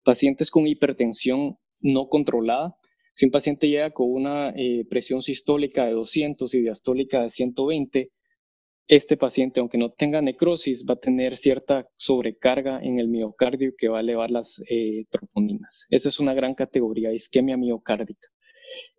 pacientes 0.04 0.50
con 0.50 0.66
hipertensión 0.66 1.58
no 1.80 2.08
controlada, 2.08 2.76
si 3.14 3.26
un 3.26 3.30
paciente 3.30 3.68
llega 3.68 3.90
con 3.90 4.10
una 4.10 4.50
eh, 4.56 4.86
presión 4.88 5.20
sistólica 5.20 5.84
de 5.84 5.92
200 5.92 6.52
y 6.54 6.62
diastólica 6.62 7.22
de 7.22 7.30
120, 7.30 8.10
este 8.88 9.16
paciente, 9.16 9.60
aunque 9.60 9.78
no 9.78 9.90
tenga 9.90 10.20
necrosis, 10.20 10.84
va 10.88 10.94
a 10.94 11.00
tener 11.00 11.36
cierta 11.36 11.88
sobrecarga 11.96 12.80
en 12.82 12.98
el 12.98 13.08
miocardio 13.08 13.72
que 13.76 13.88
va 13.88 13.98
a 13.98 14.00
elevar 14.00 14.30
las 14.30 14.60
eh, 14.68 15.04
troponinas. 15.10 15.86
Esa 15.90 16.08
es 16.08 16.20
una 16.20 16.34
gran 16.34 16.54
categoría, 16.54 17.12
isquemia 17.12 17.56
miocárdica. 17.56 18.28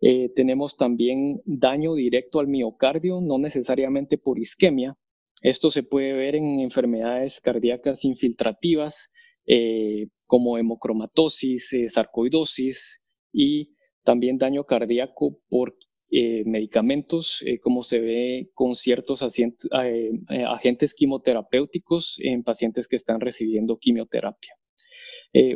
Eh, 0.00 0.30
tenemos 0.34 0.76
también 0.76 1.40
daño 1.44 1.94
directo 1.94 2.40
al 2.40 2.48
miocardio, 2.48 3.20
no 3.20 3.38
necesariamente 3.38 4.18
por 4.18 4.38
isquemia. 4.38 4.96
Esto 5.42 5.70
se 5.70 5.82
puede 5.82 6.12
ver 6.12 6.36
en 6.36 6.60
enfermedades 6.60 7.40
cardíacas 7.40 8.04
infiltrativas 8.04 9.10
eh, 9.46 10.06
como 10.26 10.56
hemocromatosis, 10.56 11.70
sarcoidosis 11.88 13.00
y 13.32 13.74
también 14.04 14.38
daño 14.38 14.64
cardíaco 14.64 15.38
por 15.48 15.76
eh, 16.10 16.44
medicamentos, 16.44 17.42
eh, 17.44 17.58
como 17.58 17.82
se 17.82 17.98
ve 17.98 18.50
con 18.54 18.76
ciertos 18.76 19.20
eh, 19.22 20.12
agentes 20.46 20.94
quimioterapéuticos 20.94 22.18
en 22.22 22.44
pacientes 22.44 22.86
que 22.86 22.96
están 22.96 23.20
recibiendo 23.20 23.78
quimioterapia. 23.78 24.54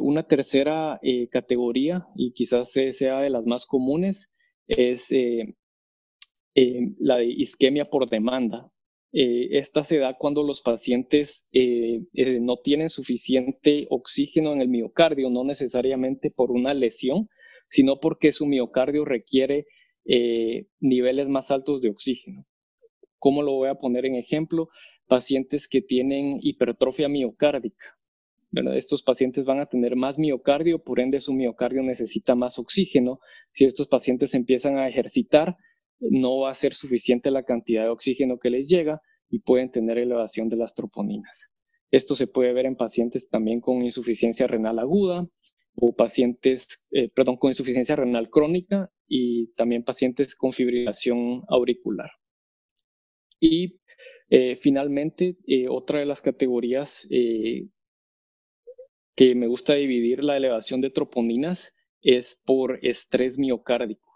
una 0.00 0.26
tercera 0.26 1.00
categoría, 1.30 2.08
y 2.16 2.32
quizás 2.32 2.72
sea 2.72 3.20
de 3.20 3.30
las 3.30 3.46
más 3.46 3.66
comunes, 3.66 4.30
es 4.66 5.10
la 6.98 7.16
de 7.18 7.26
isquemia 7.26 7.84
por 7.84 8.08
demanda. 8.08 8.72
esta 9.12 9.84
se 9.84 9.98
da 9.98 10.16
cuando 10.18 10.42
los 10.42 10.60
pacientes 10.62 11.48
no 12.40 12.56
tienen 12.56 12.88
suficiente 12.88 13.86
oxígeno 13.90 14.52
en 14.52 14.62
el 14.62 14.68
miocardio, 14.68 15.30
no 15.30 15.44
necesariamente 15.44 16.32
por 16.32 16.50
una 16.50 16.74
lesión, 16.74 17.28
sino 17.70 18.00
porque 18.00 18.32
su 18.32 18.46
miocardio 18.46 19.04
requiere 19.04 19.66
eh, 20.08 20.66
niveles 20.80 21.28
más 21.28 21.50
altos 21.50 21.82
de 21.82 21.90
oxígeno. 21.90 22.46
¿Cómo 23.18 23.42
lo 23.42 23.52
voy 23.52 23.68
a 23.68 23.74
poner 23.74 24.06
en 24.06 24.14
ejemplo? 24.14 24.68
Pacientes 25.06 25.68
que 25.68 25.82
tienen 25.82 26.38
hipertrofia 26.40 27.08
miocárdica. 27.08 27.98
Estos 28.74 29.02
pacientes 29.02 29.44
van 29.44 29.60
a 29.60 29.66
tener 29.66 29.94
más 29.96 30.18
miocardio, 30.18 30.82
por 30.82 31.00
ende 31.00 31.20
su 31.20 31.34
miocardio 31.34 31.82
necesita 31.82 32.34
más 32.34 32.58
oxígeno. 32.58 33.20
Si 33.52 33.66
estos 33.66 33.88
pacientes 33.88 34.32
empiezan 34.32 34.78
a 34.78 34.88
ejercitar, 34.88 35.56
no 36.00 36.38
va 36.38 36.50
a 36.50 36.54
ser 36.54 36.72
suficiente 36.72 37.30
la 37.30 37.42
cantidad 37.42 37.82
de 37.82 37.90
oxígeno 37.90 38.38
que 38.38 38.48
les 38.48 38.66
llega 38.66 39.02
y 39.28 39.40
pueden 39.40 39.70
tener 39.70 39.98
elevación 39.98 40.48
de 40.48 40.56
las 40.56 40.74
troponinas. 40.74 41.52
Esto 41.90 42.14
se 42.14 42.26
puede 42.26 42.54
ver 42.54 42.64
en 42.64 42.76
pacientes 42.76 43.28
también 43.28 43.60
con 43.60 43.82
insuficiencia 43.82 44.46
renal 44.46 44.78
aguda 44.78 45.28
o 45.74 45.92
pacientes, 45.94 46.86
eh, 46.92 47.10
perdón, 47.10 47.36
con 47.36 47.50
insuficiencia 47.50 47.96
renal 47.96 48.30
crónica 48.30 48.90
y 49.08 49.48
también 49.54 49.84
pacientes 49.84 50.34
con 50.34 50.52
fibrilación 50.52 51.42
auricular. 51.48 52.10
Y 53.40 53.80
eh, 54.30 54.56
finalmente, 54.56 55.36
eh, 55.46 55.68
otra 55.68 56.00
de 56.00 56.06
las 56.06 56.20
categorías 56.20 57.06
eh, 57.10 57.68
que 59.16 59.34
me 59.34 59.46
gusta 59.46 59.74
dividir 59.74 60.22
la 60.22 60.36
elevación 60.36 60.80
de 60.80 60.90
troponinas 60.90 61.74
es 62.02 62.40
por 62.44 62.78
estrés 62.82 63.38
miocárdico. 63.38 64.06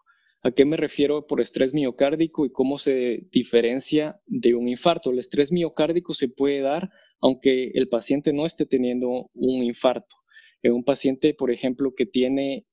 ¿A 0.43 0.51
qué 0.51 0.65
me 0.65 0.77
refiero 0.77 1.27
por 1.27 1.41
estrés 1.41 1.73
miocárdico 1.73 2.45
y 2.45 2.51
cómo 2.51 2.79
se 2.79 3.29
diferencia 3.31 4.21
de 4.27 4.55
un 4.55 4.69
infarto? 4.69 5.11
El 5.11 5.19
estrés 5.19 5.53
miocárdico 5.53 6.15
se 6.15 6.29
puede 6.29 6.61
dar 6.61 6.91
aunque 7.23 7.71
el 7.75 7.89
paciente 7.89 8.33
no 8.33 8.45
esté 8.45 8.67
teniendo 8.67 9.31
un 9.33 9.63
infarto. 9.63 10.17
En 10.61 10.73
un 10.73 10.85
paciente, 10.85 11.35
por 11.35 11.51
ejemplo, 11.51 11.95
que 11.95 12.05
tiene 12.05 12.67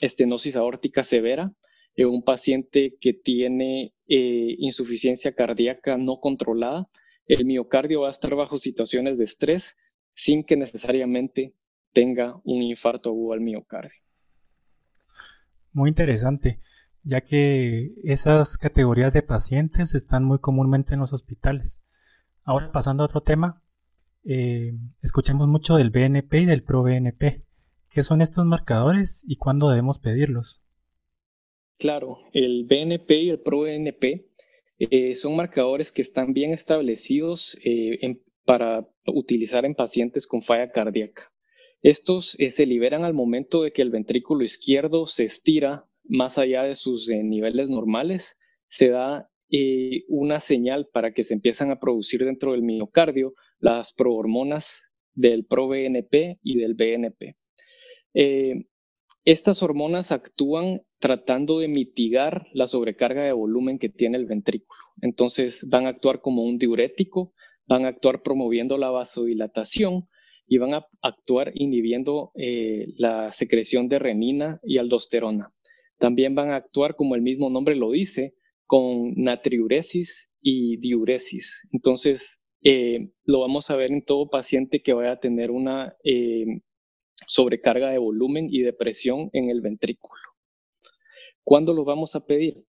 estenosis 0.00 0.56
aórtica 0.56 1.02
severa 1.02 1.52
en 1.96 2.08
un 2.08 2.22
paciente 2.22 2.96
que 3.00 3.12
tiene 3.12 3.94
eh, 4.08 4.56
insuficiencia 4.58 5.34
cardíaca 5.34 5.96
no 5.96 6.18
controlada, 6.20 6.88
el 7.26 7.44
miocardio 7.44 8.02
va 8.02 8.08
a 8.08 8.10
estar 8.10 8.34
bajo 8.34 8.58
situaciones 8.58 9.16
de 9.16 9.24
estrés 9.24 9.76
sin 10.14 10.44
que 10.44 10.56
necesariamente 10.56 11.54
tenga 11.92 12.40
un 12.44 12.62
infarto 12.62 13.10
agudo 13.10 13.32
al 13.32 13.40
miocardio. 13.40 13.98
Muy 15.72 15.88
interesante, 15.88 16.60
ya 17.02 17.22
que 17.22 17.94
esas 18.04 18.58
categorías 18.58 19.12
de 19.12 19.22
pacientes 19.22 19.94
están 19.94 20.24
muy 20.24 20.38
comúnmente 20.38 20.94
en 20.94 21.00
los 21.00 21.12
hospitales. 21.12 21.80
Ahora 22.44 22.72
pasando 22.72 23.02
a 23.02 23.06
otro 23.06 23.22
tema, 23.22 23.62
eh, 24.24 24.74
escuchamos 25.02 25.48
mucho 25.48 25.76
del 25.76 25.90
BNP 25.90 26.42
y 26.42 26.46
del 26.46 26.62
ProBNP. 26.62 27.44
¿Qué 27.94 28.02
son 28.02 28.20
estos 28.20 28.44
marcadores 28.44 29.24
y 29.28 29.36
cuándo 29.36 29.68
debemos 29.68 30.00
pedirlos? 30.00 30.60
Claro, 31.78 32.18
el 32.32 32.64
BNP 32.64 33.22
y 33.22 33.30
el 33.30 33.40
ProBNP 33.40 34.26
eh, 34.80 35.14
son 35.14 35.36
marcadores 35.36 35.92
que 35.92 36.02
están 36.02 36.32
bien 36.32 36.52
establecidos 36.52 37.56
eh, 37.64 38.20
para 38.44 38.88
utilizar 39.06 39.64
en 39.64 39.76
pacientes 39.76 40.26
con 40.26 40.42
falla 40.42 40.72
cardíaca. 40.72 41.32
Estos 41.82 42.34
eh, 42.40 42.50
se 42.50 42.66
liberan 42.66 43.04
al 43.04 43.14
momento 43.14 43.62
de 43.62 43.72
que 43.72 43.82
el 43.82 43.90
ventrículo 43.90 44.42
izquierdo 44.42 45.06
se 45.06 45.24
estira 45.24 45.86
más 46.02 46.36
allá 46.36 46.64
de 46.64 46.74
sus 46.74 47.08
niveles 47.08 47.70
normales. 47.70 48.40
Se 48.66 48.88
da 48.88 49.30
eh, 49.50 50.04
una 50.08 50.40
señal 50.40 50.88
para 50.92 51.12
que 51.12 51.22
se 51.22 51.34
empiezan 51.34 51.70
a 51.70 51.78
producir 51.78 52.24
dentro 52.24 52.52
del 52.52 52.62
miocardio 52.62 53.34
las 53.60 53.92
prohormonas 53.92 54.82
del 55.12 55.44
ProBNP 55.44 56.40
y 56.42 56.58
del 56.58 56.74
BNP. 56.74 57.36
Eh, 58.14 58.66
estas 59.24 59.62
hormonas 59.62 60.12
actúan 60.12 60.82
tratando 60.98 61.58
de 61.58 61.68
mitigar 61.68 62.46
la 62.52 62.66
sobrecarga 62.66 63.22
de 63.22 63.32
volumen 63.32 63.78
que 63.78 63.88
tiene 63.88 64.18
el 64.18 64.26
ventrículo. 64.26 64.80
Entonces 65.00 65.66
van 65.68 65.86
a 65.86 65.90
actuar 65.90 66.20
como 66.20 66.44
un 66.44 66.58
diurético, 66.58 67.32
van 67.66 67.84
a 67.84 67.88
actuar 67.88 68.22
promoviendo 68.22 68.78
la 68.78 68.90
vasodilatación 68.90 70.08
y 70.46 70.58
van 70.58 70.74
a 70.74 70.86
actuar 71.02 71.52
inhibiendo 71.54 72.32
eh, 72.34 72.88
la 72.96 73.32
secreción 73.32 73.88
de 73.88 73.98
renina 73.98 74.60
y 74.62 74.78
aldosterona. 74.78 75.52
También 75.98 76.34
van 76.34 76.50
a 76.50 76.56
actuar, 76.56 76.96
como 76.96 77.14
el 77.14 77.22
mismo 77.22 77.48
nombre 77.50 77.76
lo 77.76 77.90
dice, 77.90 78.34
con 78.66 79.14
natriuresis 79.16 80.30
y 80.40 80.76
diuresis. 80.78 81.60
Entonces, 81.72 82.42
eh, 82.62 83.10
lo 83.24 83.40
vamos 83.40 83.70
a 83.70 83.76
ver 83.76 83.90
en 83.90 84.04
todo 84.04 84.28
paciente 84.28 84.82
que 84.82 84.92
vaya 84.92 85.12
a 85.12 85.20
tener 85.20 85.50
una 85.50 85.94
sobrecarga 87.26 87.90
de 87.90 87.98
volumen 87.98 88.48
y 88.50 88.62
de 88.62 88.72
presión 88.72 89.30
en 89.32 89.50
el 89.50 89.60
ventrículo. 89.60 90.20
¿Cuándo 91.42 91.74
lo 91.74 91.84
vamos 91.84 92.16
a 92.16 92.26
pedir? 92.26 92.64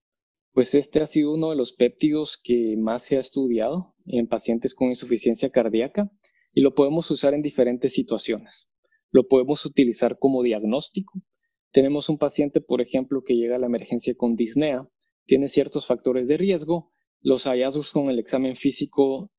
Pues 0.51 0.73
este 0.75 1.01
ha 1.01 1.07
sido 1.07 1.33
uno 1.33 1.49
de 1.49 1.55
los 1.55 1.73
péptidos 1.73 2.39
que 2.41 2.75
más 2.77 3.03
se 3.03 3.17
ha 3.17 3.19
estudiado 3.19 3.93
en 4.05 4.27
pacientes 4.27 4.73
con 4.73 4.89
insuficiencia 4.89 5.49
cardíaca 5.49 6.09
y 6.53 6.61
lo 6.61 6.73
podemos 6.75 7.09
usar 7.11 7.33
en 7.33 7.41
diferentes 7.41 7.93
situaciones. 7.93 8.69
Lo 9.11 9.27
podemos 9.27 9.65
utilizar 9.65 10.17
como 10.19 10.43
diagnóstico. 10.43 11.21
Tenemos 11.71 12.09
un 12.09 12.17
paciente, 12.17 12.61
por 12.61 12.81
ejemplo, 12.81 13.21
que 13.23 13.35
llega 13.35 13.57
a 13.57 13.59
la 13.59 13.65
emergencia 13.65 14.15
con 14.15 14.35
disnea, 14.35 14.87
tiene 15.25 15.47
ciertos 15.47 15.87
factores 15.87 16.27
de 16.27 16.37
riesgo, 16.37 16.91
los 17.21 17.45
hallazgos 17.45 17.91
con 17.91 18.09
el 18.09 18.19
examen 18.19 18.55
físico 18.55 19.31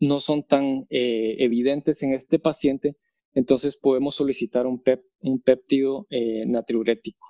no 0.00 0.18
son 0.18 0.44
tan 0.44 0.86
eh, 0.90 1.36
evidentes 1.38 2.02
en 2.02 2.12
este 2.12 2.38
paciente, 2.38 2.96
entonces 3.34 3.76
podemos 3.76 4.14
solicitar 4.14 4.66
un, 4.66 4.82
un 5.20 5.40
péptido 5.40 6.06
eh, 6.10 6.44
natriurético. 6.46 7.26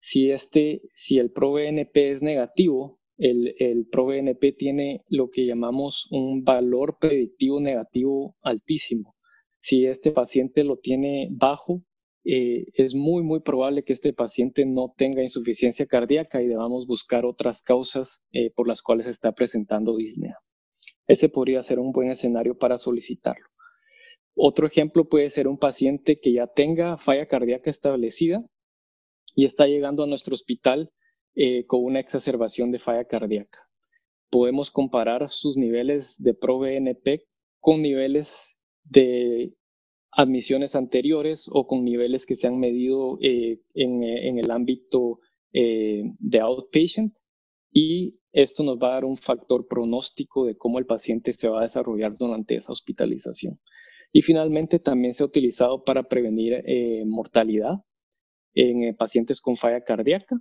Si, 0.00 0.30
este, 0.30 0.82
si 0.92 1.18
el 1.18 1.30
ProBNP 1.30 2.10
es 2.10 2.22
negativo, 2.22 3.00
el, 3.16 3.54
el 3.58 3.86
ProBNP 3.86 4.52
tiene 4.52 5.02
lo 5.08 5.30
que 5.30 5.46
llamamos 5.46 6.08
un 6.10 6.44
valor 6.44 6.98
predictivo 7.00 7.60
negativo 7.60 8.36
altísimo. 8.42 9.16
Si 9.60 9.86
este 9.86 10.10
paciente 10.10 10.62
lo 10.62 10.78
tiene 10.78 11.28
bajo, 11.30 11.82
eh, 12.24 12.66
es 12.74 12.94
muy, 12.94 13.22
muy 13.22 13.40
probable 13.40 13.82
que 13.82 13.92
este 13.92 14.12
paciente 14.12 14.66
no 14.66 14.94
tenga 14.96 15.22
insuficiencia 15.22 15.86
cardíaca 15.86 16.42
y 16.42 16.48
debamos 16.48 16.86
buscar 16.86 17.24
otras 17.24 17.62
causas 17.62 18.22
por 18.54 18.66
las 18.68 18.82
cuales 18.82 19.06
está 19.06 19.32
presentando 19.32 19.96
disnea. 19.96 20.36
Ese 21.06 21.28
podría 21.28 21.62
ser 21.62 21.78
un 21.78 21.92
buen 21.92 22.10
escenario 22.10 22.56
para 22.56 22.78
solicitarlo. 22.78 23.53
Otro 24.34 24.66
ejemplo 24.66 25.08
puede 25.08 25.30
ser 25.30 25.46
un 25.46 25.58
paciente 25.58 26.18
que 26.18 26.32
ya 26.32 26.46
tenga 26.46 26.98
falla 26.98 27.26
cardíaca 27.26 27.70
establecida 27.70 28.44
y 29.36 29.44
está 29.44 29.66
llegando 29.66 30.04
a 30.04 30.06
nuestro 30.06 30.34
hospital 30.34 30.90
eh, 31.34 31.66
con 31.66 31.84
una 31.84 32.00
exacerbación 32.00 32.70
de 32.70 32.78
falla 32.78 33.04
cardíaca. 33.04 33.60
Podemos 34.30 34.70
comparar 34.70 35.30
sus 35.30 35.56
niveles 35.56 36.20
de 36.20 36.34
ProBNP 36.34 37.26
con 37.60 37.82
niveles 37.82 38.58
de 38.82 39.54
admisiones 40.10 40.74
anteriores 40.74 41.48
o 41.52 41.66
con 41.66 41.84
niveles 41.84 42.26
que 42.26 42.34
se 42.34 42.46
han 42.46 42.58
medido 42.58 43.18
eh, 43.20 43.60
en, 43.74 44.38
el 44.38 44.50
ámbito 44.50 45.20
eh, 45.52 46.04
de 46.18 46.40
outpatient 46.40 47.14
y 47.72 48.18
esto 48.32 48.62
nos 48.62 48.78
va 48.78 48.88
a 48.88 48.94
dar 48.94 49.04
un 49.04 49.16
factor 49.16 49.66
pronóstico 49.66 50.44
de 50.44 50.56
cómo 50.56 50.78
el 50.78 50.86
paciente 50.86 51.32
se 51.32 51.48
va 51.48 51.60
a 51.60 51.62
desarrollar 51.62 52.14
durante 52.14 52.56
esa 52.56 52.72
hospitalización. 52.72 53.60
Y 54.16 54.22
finalmente 54.22 54.78
también 54.78 55.12
se 55.12 55.24
ha 55.24 55.26
utilizado 55.26 55.82
para 55.82 56.04
prevenir 56.04 56.62
eh, 56.66 57.04
mortalidad 57.04 57.80
en 58.54 58.84
eh, 58.84 58.94
pacientes 58.94 59.40
con 59.40 59.56
falla 59.56 59.82
cardíaca 59.82 60.36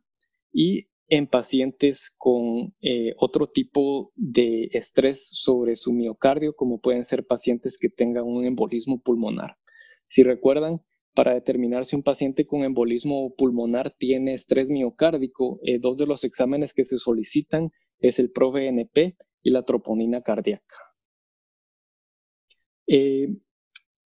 y 0.51 0.89
en 1.07 1.25
pacientes 1.25 2.13
con 2.15 2.75
eh, 2.81 3.15
otro 3.17 3.47
tipo 3.47 4.11
de 4.15 4.69
estrés 4.73 5.27
sobre 5.31 5.75
su 5.75 5.91
miocardio, 5.91 6.53
como 6.55 6.81
pueden 6.81 7.03
ser 7.03 7.25
pacientes 7.25 7.79
que 7.79 7.89
tengan 7.89 8.25
un 8.25 8.45
embolismo 8.45 9.01
pulmonar. 9.01 9.57
Si 10.05 10.21
recuerdan, 10.21 10.81
para 11.15 11.33
determinar 11.33 11.85
si 11.85 11.95
un 11.95 12.03
paciente 12.03 12.45
con 12.45 12.63
embolismo 12.63 13.33
pulmonar 13.35 13.95
tiene 13.97 14.33
estrés 14.33 14.69
miocárdico, 14.69 15.59
dos 15.79 15.97
de 15.97 16.05
los 16.05 16.23
exámenes 16.23 16.75
que 16.75 16.83
se 16.83 16.99
solicitan 16.99 17.71
es 17.97 18.19
el 18.19 18.29
ProBNP 18.31 19.17
y 19.41 19.49
la 19.49 19.63
troponina 19.63 20.21
cardíaca. 20.21 20.75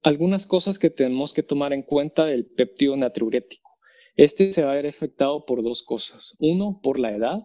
Algunas 0.07 0.47
cosas 0.47 0.79
que 0.79 0.89
tenemos 0.89 1.33
que 1.33 1.43
tomar 1.43 1.73
en 1.73 1.83
cuenta 1.83 2.27
del 2.27 2.47
péptido 2.47 2.97
natriurético. 2.97 3.73
Este 4.15 4.53
se 4.53 4.63
va 4.63 4.71
a 4.71 4.77
ver 4.77 4.87
afectado 4.87 5.45
por 5.45 5.65
dos 5.65 5.83
cosas. 5.83 6.37
Uno, 6.39 6.79
por 6.81 7.01
la 7.01 7.11
edad. 7.11 7.41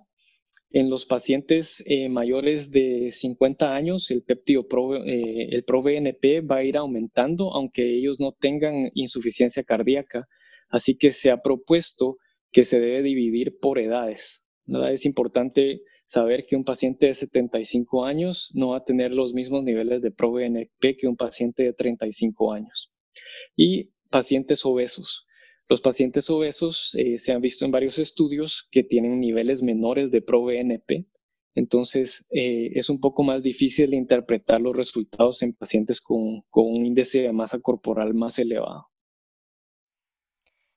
En 0.70 0.92
los 0.92 1.08
pacientes 1.08 1.84
eh, 1.88 2.08
mayores 2.08 2.70
de 2.70 3.12
50 3.12 3.74
años, 3.74 4.12
el 4.12 4.22
péptido 4.22 4.68
pro, 4.68 5.04
eh, 5.04 5.48
el 5.50 5.64
ProBNP 5.64 6.42
va 6.42 6.58
a 6.58 6.64
ir 6.64 6.78
aumentando, 6.78 7.52
aunque 7.52 7.98
ellos 7.98 8.20
no 8.20 8.32
tengan 8.32 8.92
insuficiencia 8.94 9.64
cardíaca. 9.64 10.28
Así 10.70 10.96
que 10.96 11.14
se 11.14 11.32
ha 11.32 11.42
propuesto 11.42 12.18
que 12.52 12.64
se 12.64 12.80
debe 12.80 13.02
dividir 13.02 13.58
por 13.60 13.80
edades. 13.80 14.44
Es 14.92 15.06
importante 15.06 15.82
saber 16.12 16.46
que 16.46 16.58
un 16.58 16.66
paciente 16.66 17.06
de 17.06 17.14
75 17.14 18.04
años 18.04 18.52
no 18.54 18.72
va 18.72 18.80
a 18.80 18.84
tener 18.84 19.14
los 19.14 19.34
mismos 19.34 19.64
niveles 19.64 20.02
de 20.02 20.12
ProBNP 20.12 20.98
que 20.98 21.08
un 21.08 21.16
paciente 21.16 21.64
de 21.64 21.72
35 21.72 22.52
años. 22.52 22.92
Y 23.56 23.92
pacientes 24.10 24.66
obesos. 24.66 25.26
Los 25.70 25.80
pacientes 25.80 26.30
obesos 26.30 26.94
eh, 26.96 27.18
se 27.18 27.32
han 27.32 27.40
visto 27.40 27.64
en 27.64 27.72
varios 27.72 27.98
estudios 27.98 28.68
que 28.72 28.84
tienen 28.84 29.22
niveles 29.22 29.64
menores 29.64 30.12
de 30.12 30.22
ProBNP. 30.22 31.08
Entonces, 31.56 32.26
eh, 32.30 32.72
es 32.74 32.90
un 32.90 33.00
poco 33.00 33.24
más 33.24 33.42
difícil 33.42 33.94
interpretar 33.94 34.60
los 34.60 34.76
resultados 34.76 35.42
en 35.44 35.54
pacientes 35.54 36.02
con 36.02 36.44
un 36.52 36.86
índice 36.86 37.22
de 37.22 37.32
masa 37.32 37.60
corporal 37.60 38.14
más 38.14 38.38
elevado. 38.38 38.91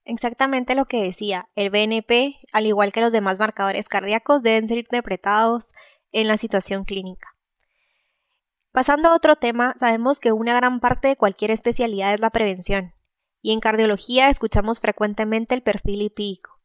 Exactamente 0.04 0.74
lo 0.74 0.84
que 0.84 1.02
decía, 1.02 1.48
el 1.54 1.70
BNP, 1.70 2.36
al 2.52 2.66
igual 2.66 2.92
que 2.92 3.00
los 3.00 3.12
demás 3.12 3.38
marcadores 3.38 3.88
cardíacos, 3.88 4.42
deben 4.42 4.68
ser 4.68 4.78
interpretados 4.78 5.72
en 6.12 6.28
la 6.28 6.36
situación 6.36 6.84
clínica. 6.84 7.28
Pasando 8.70 9.08
a 9.08 9.14
otro 9.14 9.36
tema, 9.36 9.74
sabemos 9.78 10.20
que 10.20 10.32
una 10.32 10.54
gran 10.54 10.80
parte 10.80 11.08
de 11.08 11.16
cualquier 11.16 11.50
especialidad 11.52 12.12
es 12.12 12.20
la 12.20 12.30
prevención, 12.30 12.92
y 13.40 13.52
en 13.52 13.60
cardiología 13.60 14.28
escuchamos 14.28 14.80
frecuentemente 14.80 15.54
el 15.54 15.62
perfil 15.62 16.00
lipídico. 16.00 16.60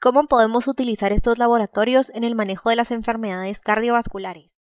¿Cómo 0.00 0.26
podemos 0.26 0.66
utilizar 0.66 1.12
estos 1.12 1.38
laboratorios 1.38 2.10
en 2.10 2.24
el 2.24 2.34
manejo 2.34 2.70
de 2.70 2.76
las 2.76 2.90
enfermedades 2.90 3.60
cardiovasculares? 3.60 4.56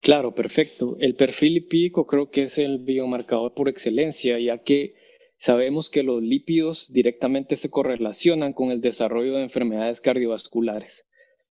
Claro, 0.00 0.34
perfecto. 0.34 0.96
El 1.00 1.16
perfil 1.16 1.54
lipídico 1.54 2.06
creo 2.06 2.30
que 2.30 2.44
es 2.44 2.56
el 2.58 2.78
biomarcador 2.78 3.52
por 3.54 3.68
excelencia, 3.68 4.38
ya 4.38 4.58
que 4.58 4.94
Sabemos 5.38 5.88
que 5.88 6.02
los 6.02 6.20
lípidos 6.20 6.92
directamente 6.92 7.54
se 7.54 7.70
correlacionan 7.70 8.52
con 8.52 8.72
el 8.72 8.80
desarrollo 8.80 9.34
de 9.36 9.44
enfermedades 9.44 10.00
cardiovasculares. 10.00 11.06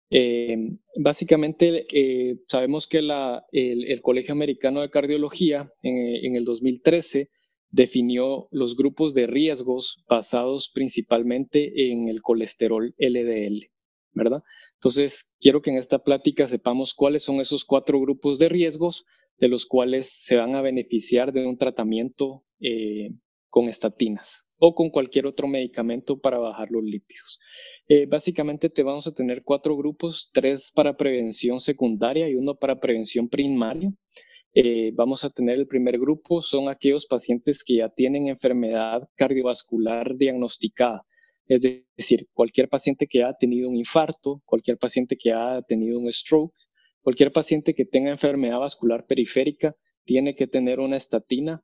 Eh, 0.09 0.57
básicamente, 0.97 1.85
eh, 1.93 2.37
sabemos 2.47 2.87
que 2.87 2.97
el, 2.97 4.01
Colegio 4.01 4.33
Americano 4.33 4.81
de 4.81 4.89
Cardiología 4.89 5.71
en, 5.83 6.35
el 6.35 6.45
2013 6.45 7.29
definió 7.69 8.47
los 8.49 8.75
grupos 8.75 9.13
de 9.13 9.27
riesgos 9.27 10.03
basados 10.09 10.71
principalmente 10.73 11.91
en 11.91 12.09
el 12.09 12.23
colesterol 12.23 12.95
LDL, 12.97 13.69
¿verdad? 14.13 14.41
Entonces, 14.73 15.31
quiero 15.39 15.61
que 15.61 15.69
en 15.69 15.77
esta 15.77 15.99
plática 15.99 16.47
sepamos 16.47 16.95
cuáles 16.95 17.21
son 17.21 17.39
esos 17.39 17.65
cuatro 17.65 17.99
grupos 17.99 18.39
de 18.39 18.49
riesgos 18.49 19.05
de 19.37 19.47
los 19.47 19.67
cuales 19.67 20.23
se 20.23 20.37
van 20.37 20.55
a 20.55 20.61
beneficiar 20.61 21.33
de 21.33 21.45
un 21.45 21.57
tratamiento 21.57 22.45
eh, 22.59 23.11
con 23.55 23.69
estatinas 23.69 24.49
o 24.57 24.75
con 24.75 24.89
cualquier 24.89 25.25
otro 25.25 25.47
medicamento 25.47 26.19
para 26.19 26.39
bajar 26.39 26.67
los 26.71 26.83
lípidos. 26.83 27.39
Eh, 27.87 28.05
básicamente 28.05 28.69
te 28.69 28.83
vamos 28.83 29.07
a 29.07 29.13
tener 29.13 29.43
cuatro 29.43 29.77
grupos, 29.77 30.29
tres 30.33 30.73
para 30.75 30.97
prevención 30.97 31.61
secundaria 31.61 32.27
y 32.27 32.35
uno 32.35 32.55
para 32.55 32.81
prevención 32.81 33.29
primaria. 33.29 33.93
Eh, 34.53 34.91
vamos 34.93 35.23
a 35.23 35.29
tener 35.29 35.57
el 35.57 35.67
primer 35.67 35.97
grupo, 35.97 36.41
son 36.41 36.67
aquellos 36.67 37.05
pacientes 37.05 37.63
que 37.63 37.75
ya 37.75 37.87
tienen 37.87 38.27
enfermedad 38.27 39.07
cardiovascular 39.15 40.17
diagnosticada, 40.17 41.05
es 41.47 41.61
decir, 41.95 42.27
cualquier 42.33 42.67
paciente 42.67 43.07
que 43.07 43.23
haya 43.23 43.37
tenido 43.39 43.69
un 43.69 43.77
infarto, 43.77 44.41
cualquier 44.43 44.77
paciente 44.77 45.15
que 45.15 45.31
haya 45.31 45.61
tenido 45.61 45.97
un 45.97 46.11
stroke, 46.11 46.57
cualquier 47.01 47.31
paciente 47.31 47.73
que 47.73 47.85
tenga 47.85 48.11
enfermedad 48.11 48.59
vascular 48.59 49.05
periférica 49.05 49.77
tiene 50.03 50.35
que 50.35 50.45
tener 50.45 50.81
una 50.81 50.97
estatina. 50.97 51.63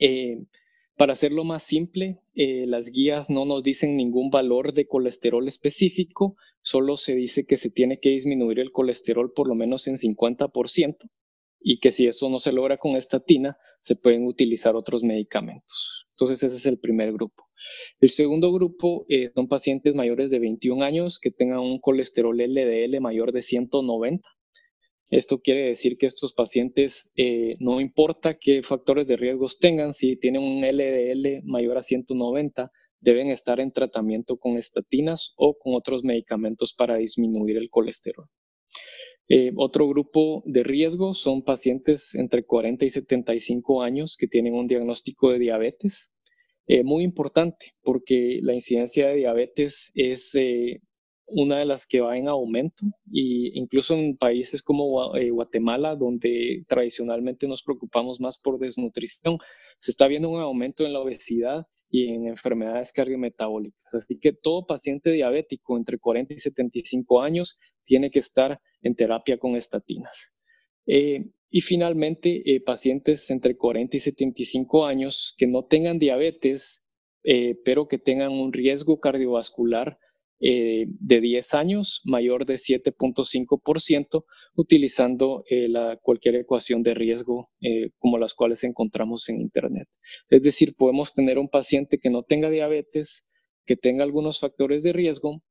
Eh, 0.00 0.38
Para 0.96 1.12
hacerlo 1.12 1.44
más 1.44 1.62
simple, 1.62 2.20
eh, 2.34 2.64
las 2.66 2.90
guías 2.90 3.28
no 3.28 3.44
nos 3.44 3.62
dicen 3.62 3.98
ningún 3.98 4.30
valor 4.30 4.72
de 4.72 4.86
colesterol 4.86 5.46
específico, 5.46 6.36
solo 6.62 6.96
se 6.96 7.14
dice 7.14 7.44
que 7.44 7.58
se 7.58 7.68
tiene 7.68 8.00
que 8.00 8.08
disminuir 8.08 8.60
el 8.60 8.72
colesterol 8.72 9.30
por 9.34 9.46
lo 9.46 9.54
menos 9.54 9.86
en 9.88 9.98
50% 9.98 11.10
y 11.60 11.80
que 11.80 11.92
si 11.92 12.06
eso 12.06 12.30
no 12.30 12.38
se 12.38 12.52
logra 12.52 12.78
con 12.78 12.96
estatina, 12.96 13.58
se 13.82 13.94
pueden 13.94 14.24
utilizar 14.24 14.74
otros 14.74 15.02
medicamentos. 15.02 16.06
Entonces 16.12 16.42
ese 16.42 16.56
es 16.56 16.64
el 16.64 16.78
primer 16.78 17.12
grupo. 17.12 17.44
El 18.00 18.08
segundo 18.08 18.50
grupo 18.50 19.04
eh, 19.10 19.30
son 19.34 19.48
pacientes 19.48 19.94
mayores 19.94 20.30
de 20.30 20.38
21 20.38 20.82
años 20.82 21.18
que 21.18 21.30
tengan 21.30 21.60
un 21.60 21.78
colesterol 21.78 22.38
LDL 22.38 23.00
mayor 23.02 23.32
de 23.32 23.42
190 23.42 24.26
esto 25.10 25.40
quiere 25.40 25.66
decir 25.66 25.98
que 25.98 26.06
estos 26.06 26.32
pacientes, 26.32 27.12
eh, 27.16 27.54
no 27.60 27.80
importa 27.80 28.38
qué 28.38 28.62
factores 28.62 29.06
de 29.06 29.16
riesgos 29.16 29.58
tengan, 29.58 29.92
si 29.92 30.16
tienen 30.16 30.42
un 30.42 30.64
LDL 30.64 31.42
mayor 31.44 31.78
a 31.78 31.82
190, 31.82 32.72
deben 33.00 33.30
estar 33.30 33.60
en 33.60 33.70
tratamiento 33.70 34.36
con 34.36 34.56
estatinas 34.56 35.32
o 35.36 35.56
con 35.58 35.74
otros 35.74 36.02
medicamentos 36.02 36.74
para 36.74 36.96
disminuir 36.96 37.56
el 37.56 37.70
colesterol. 37.70 38.26
Eh, 39.28 39.52
otro 39.56 39.88
grupo 39.88 40.42
de 40.44 40.64
riesgo 40.64 41.14
son 41.14 41.44
pacientes 41.44 42.14
entre 42.14 42.44
40 42.44 42.84
y 42.84 42.90
75 42.90 43.82
años 43.82 44.16
que 44.18 44.26
tienen 44.26 44.54
un 44.54 44.66
diagnóstico 44.66 45.30
de 45.30 45.38
diabetes. 45.38 46.12
Eh, 46.66 46.82
muy 46.82 47.04
importante 47.04 47.74
porque 47.82 48.40
la 48.42 48.54
incidencia 48.54 49.06
de 49.08 49.16
diabetes 49.16 49.92
es 49.94 50.32
una 51.26 51.58
de 51.58 51.64
las 51.64 51.86
que 51.86 52.00
va 52.00 52.16
en 52.16 52.28
aumento 52.28 52.86
y 53.10 53.58
incluso 53.58 53.94
en 53.94 54.16
países 54.16 54.62
como 54.62 55.16
eh, 55.16 55.30
Guatemala, 55.30 55.96
donde 55.96 56.64
tradicionalmente 56.68 57.48
nos 57.48 57.62
preocupamos 57.62 58.20
más 58.20 58.38
por 58.38 58.58
desnutrición, 58.58 59.38
se 59.78 59.90
está 59.90 60.06
viendo 60.06 60.30
un 60.30 60.40
aumento 60.40 60.84
en 60.86 60.92
la 60.92 61.00
obesidad 61.00 61.66
y 61.90 62.08
en 62.08 62.28
enfermedades 62.28 62.92
cardiometabólicas. 62.92 63.94
Así 63.94 64.18
que 64.18 64.32
todo 64.32 64.66
paciente 64.66 65.10
diabético 65.10 65.76
entre 65.76 65.98
40 65.98 66.34
y 66.34 66.38
75 66.38 67.20
años 67.20 67.58
tiene 67.84 68.10
que 68.10 68.20
estar 68.20 68.60
en 68.82 68.94
terapia 68.94 69.38
con 69.38 69.56
estatinas. 69.56 70.32
Eh, 70.86 71.26
y 71.50 71.60
finalmente, 71.60 72.42
eh, 72.44 72.60
pacientes 72.60 73.30
entre 73.30 73.56
40 73.56 73.96
y 73.96 74.00
75 74.00 74.86
años 74.86 75.34
que 75.38 75.46
no 75.46 75.64
tengan 75.64 75.98
diabetes, 75.98 76.82
pero 77.64 77.88
que 77.88 77.98
tengan 77.98 78.30
un 78.30 78.52
riesgo 78.52 79.00
cardiovascular 79.00 79.98
eh, 80.38 80.86
de 80.88 81.20
10 81.20 81.54
años 81.54 82.02
mayor 82.04 82.44
de 82.44 82.54
7.5% 82.54 84.24
utilizando 84.54 85.44
eh, 85.48 85.68
la, 85.68 85.96
cualquier 85.96 86.36
ecuación 86.36 86.82
de 86.82 86.94
riesgo 86.94 87.50
eh, 87.60 87.90
como 87.98 88.18
las 88.18 88.34
cuales 88.34 88.62
encontramos 88.64 89.28
en 89.28 89.40
Internet. 89.40 89.88
Es 90.28 90.42
decir, 90.42 90.74
podemos 90.76 91.14
tener 91.14 91.38
un 91.38 91.48
paciente 91.48 91.98
que 91.98 92.10
no 92.10 92.22
tenga 92.22 92.50
diabetes, 92.50 93.26
que 93.64 93.76
tenga 93.76 94.04
algunos 94.04 94.38
factores 94.38 94.82
de 94.82 94.92
riesgo. 94.92 95.42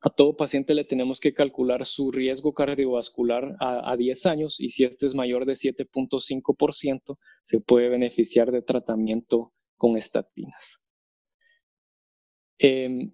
A 0.00 0.10
todo 0.10 0.36
paciente 0.36 0.74
le 0.74 0.84
tenemos 0.84 1.18
que 1.20 1.32
calcular 1.32 1.86
su 1.86 2.12
riesgo 2.12 2.52
cardiovascular 2.52 3.56
a, 3.60 3.90
a 3.90 3.96
10 3.96 4.26
años 4.26 4.60
y 4.60 4.68
si 4.68 4.84
este 4.84 5.06
es 5.06 5.14
mayor 5.14 5.46
de 5.46 5.54
7.5%, 5.54 7.16
se 7.42 7.60
puede 7.60 7.88
beneficiar 7.88 8.52
de 8.52 8.62
tratamiento 8.62 9.54
con 9.76 9.96
estatinas. 9.96 10.82
Em, 12.58 13.12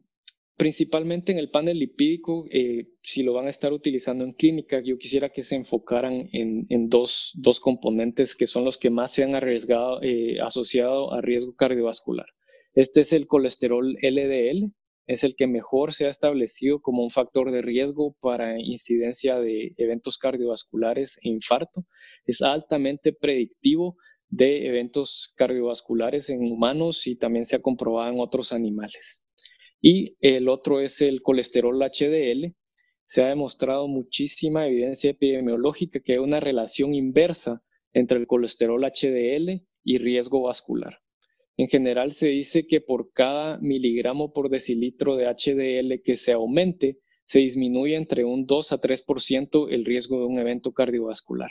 Principalmente 0.57 1.33
en 1.33 1.39
el 1.39 1.51
panel 1.51 1.79
lipídico, 1.79 2.47
eh, 2.51 2.89
si 3.03 3.23
lo 3.23 3.33
van 3.33 3.47
a 3.47 3.51
estar 3.51 3.73
utilizando 3.73 4.25
en 4.25 4.33
clínica, 4.33 4.81
yo 4.81 4.99
quisiera 4.99 5.31
que 5.31 5.43
se 5.43 5.57
enfocaran 5.57 6.29
en, 6.33 6.89
dos, 6.89 7.35
componentes 7.61 8.37
que 8.37 8.47
son 8.47 8.65
los 8.65 8.79
que 8.79 8.91
más 8.91 9.13
se 9.13 9.25
han 9.25 9.35
arriesgado, 9.35 10.01
eh, 10.03 10.39
asociado 10.41 11.13
a 11.13 11.21
riesgo 11.21 11.55
cardiovascular. 11.55 12.27
Este 12.75 13.01
es 13.01 13.13
el 13.13 13.27
colesterol 13.27 13.97
LDL, 14.01 14.73
es 15.07 15.25
el 15.25 15.35
que 15.37 15.47
mejor 15.47 15.93
se 15.93 16.07
ha 16.07 16.11
establecido 16.11 16.81
como 16.81 17.03
un 17.03 17.11
factor 17.11 17.51
de 17.51 17.63
riesgo 17.63 18.17
para 18.21 18.61
incidencia 18.61 19.39
de 19.39 19.75
eventos 19.77 20.17
cardiovasculares 20.17 21.19
e 21.23 21.29
infarto. 21.29 21.87
Es 22.25 22.41
altamente 22.41 23.13
predictivo 23.13 23.97
de 24.29 24.67
eventos 24.67 25.33
cardiovasculares 25.37 26.31
en 26.31 26.41
humanos 26.51 27.07
y 27.07 27.17
también 27.17 27.45
se 27.45 27.57
ha 27.57 27.63
comprobado 27.63 28.13
en 28.13 28.21
otros 28.21 28.53
animales. 28.53 29.25
Y 29.83 30.17
el 30.21 30.49
otro 30.49 30.81
es 30.81 31.01
el 31.01 31.23
colesterol 31.23 31.77
HDL. 31.77 32.55
Se 33.05 33.23
ha 33.23 33.29
demostrado 33.29 33.89
muchísima 33.89 34.69
evidencia 34.69 35.11
epidemiológica 35.11 36.01
que 36.01 36.13
hay 36.13 36.19
una 36.19 36.39
relación 36.39 36.95
inversa 36.95 37.65
entre 37.93 38.19
el 38.19 38.29
colesterol 38.29 38.81
HDL 38.81 39.67
y 39.83 39.99
riesgo 39.99 40.43
vascular. 40.43 41.01
En 41.57 41.67
general 41.67 42.13
se 42.13 42.29
dice 42.29 42.67
que 42.67 42.81
por 42.81 43.13
cada 43.13 43.59
miligramo 43.59 44.33
por 44.33 44.49
decilitro 44.49 45.17
de 45.17 45.27
HDL 45.27 46.01
que 46.03 46.17
se 46.17 46.33
aumente, 46.33 47.01
se 47.25 47.41
disminuye 47.41 47.97
entre 47.97 48.25
un 48.25 48.47
2 48.47 48.73
a 48.73 48.81
3% 48.81 49.69
el 49.71 49.85
riesgo 49.85 50.21
de 50.21 50.27
un 50.27 50.39
evento 50.39 50.73
cardiovascular. 50.73 51.51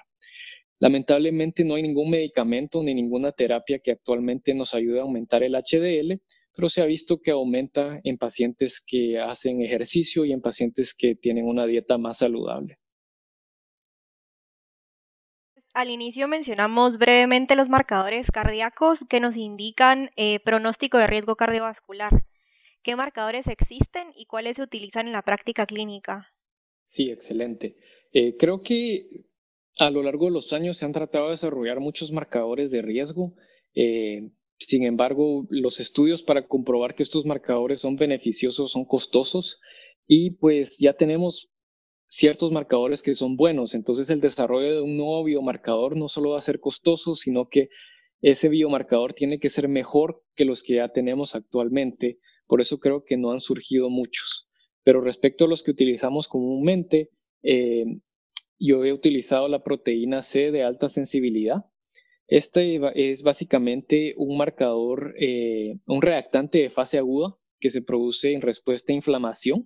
Lamentablemente 0.79 1.63
no 1.63 1.75
hay 1.75 1.83
ningún 1.83 2.09
medicamento 2.09 2.81
ni 2.81 2.95
ninguna 2.95 3.33
terapia 3.33 3.79
que 3.79 3.91
actualmente 3.91 4.53
nos 4.53 4.73
ayude 4.73 4.99
a 4.99 5.03
aumentar 5.03 5.43
el 5.43 5.53
HDL, 5.53 6.19
pero 6.55 6.69
se 6.69 6.81
ha 6.81 6.85
visto 6.85 7.19
que 7.21 7.31
aumenta 7.31 7.99
en 8.03 8.17
pacientes 8.17 8.83
que 8.85 9.19
hacen 9.19 9.61
ejercicio 9.61 10.25
y 10.25 10.31
en 10.31 10.41
pacientes 10.41 10.93
que 10.93 11.15
tienen 11.15 11.45
una 11.45 11.65
dieta 11.65 11.97
más 11.97 12.17
saludable. 12.17 12.77
Al 15.73 15.89
inicio 15.89 16.27
mencionamos 16.27 16.97
brevemente 16.97 17.55
los 17.55 17.69
marcadores 17.69 18.29
cardíacos 18.29 19.05
que 19.09 19.21
nos 19.21 19.37
indican 19.37 20.09
eh, 20.17 20.39
pronóstico 20.41 20.97
de 20.97 21.07
riesgo 21.07 21.37
cardiovascular. 21.37 22.11
¿Qué 22.83 22.95
marcadores 22.97 23.47
existen 23.47 24.11
y 24.15 24.25
cuáles 24.25 24.57
se 24.57 24.63
utilizan 24.63 25.07
en 25.07 25.13
la 25.13 25.21
práctica 25.21 25.65
clínica? 25.65 26.33
Sí, 26.85 27.09
excelente. 27.09 27.77
Eh, 28.11 28.35
creo 28.37 28.61
que 28.63 29.07
a 29.77 29.89
lo 29.89 30.03
largo 30.03 30.25
de 30.25 30.31
los 30.31 30.51
años 30.51 30.77
se 30.77 30.85
han 30.85 30.91
tratado 30.91 31.25
de 31.25 31.31
desarrollar 31.31 31.79
muchos 31.79 32.11
marcadores 32.11 32.69
de 32.69 32.81
riesgo. 32.81 33.33
Eh, 33.73 34.29
sin 34.61 34.83
embargo, 34.83 35.47
los 35.49 35.79
estudios 35.79 36.21
para 36.21 36.47
comprobar 36.47 36.95
que 36.95 37.03
estos 37.03 37.25
marcadores 37.25 37.79
son 37.79 37.95
beneficiosos 37.95 38.71
son 38.71 38.85
costosos 38.85 39.59
y 40.07 40.31
pues 40.31 40.77
ya 40.77 40.93
tenemos 40.93 41.51
ciertos 42.07 42.51
marcadores 42.51 43.01
que 43.01 43.15
son 43.15 43.37
buenos. 43.37 43.73
Entonces 43.73 44.09
el 44.09 44.21
desarrollo 44.21 44.75
de 44.75 44.81
un 44.81 44.97
nuevo 44.97 45.23
biomarcador 45.23 45.97
no 45.97 46.07
solo 46.09 46.31
va 46.31 46.39
a 46.39 46.43
ser 46.43 46.59
costoso, 46.59 47.15
sino 47.15 47.49
que 47.49 47.69
ese 48.21 48.49
biomarcador 48.49 49.13
tiene 49.13 49.39
que 49.39 49.49
ser 49.49 49.67
mejor 49.67 50.23
que 50.35 50.45
los 50.45 50.61
que 50.61 50.75
ya 50.75 50.89
tenemos 50.89 51.33
actualmente. 51.33 52.19
Por 52.45 52.61
eso 52.61 52.77
creo 52.77 53.03
que 53.03 53.17
no 53.17 53.31
han 53.31 53.39
surgido 53.39 53.89
muchos. 53.89 54.47
Pero 54.83 55.01
respecto 55.01 55.45
a 55.45 55.47
los 55.47 55.63
que 55.63 55.71
utilizamos 55.71 56.27
comúnmente, 56.27 57.09
eh, 57.41 57.85
yo 58.59 58.85
he 58.85 58.93
utilizado 58.93 59.47
la 59.47 59.63
proteína 59.63 60.21
C 60.21 60.51
de 60.51 60.63
alta 60.63 60.87
sensibilidad 60.87 61.65
este 62.31 62.79
es 62.95 63.23
básicamente 63.23 64.13
un 64.15 64.37
marcador, 64.37 65.13
eh, 65.19 65.75
un 65.85 66.01
reactante 66.01 66.59
de 66.59 66.69
fase 66.69 66.97
aguda 66.97 67.35
que 67.59 67.69
se 67.69 67.81
produce 67.81 68.31
en 68.31 68.39
respuesta 68.39 68.93
a 68.93 68.95
inflamación. 68.95 69.65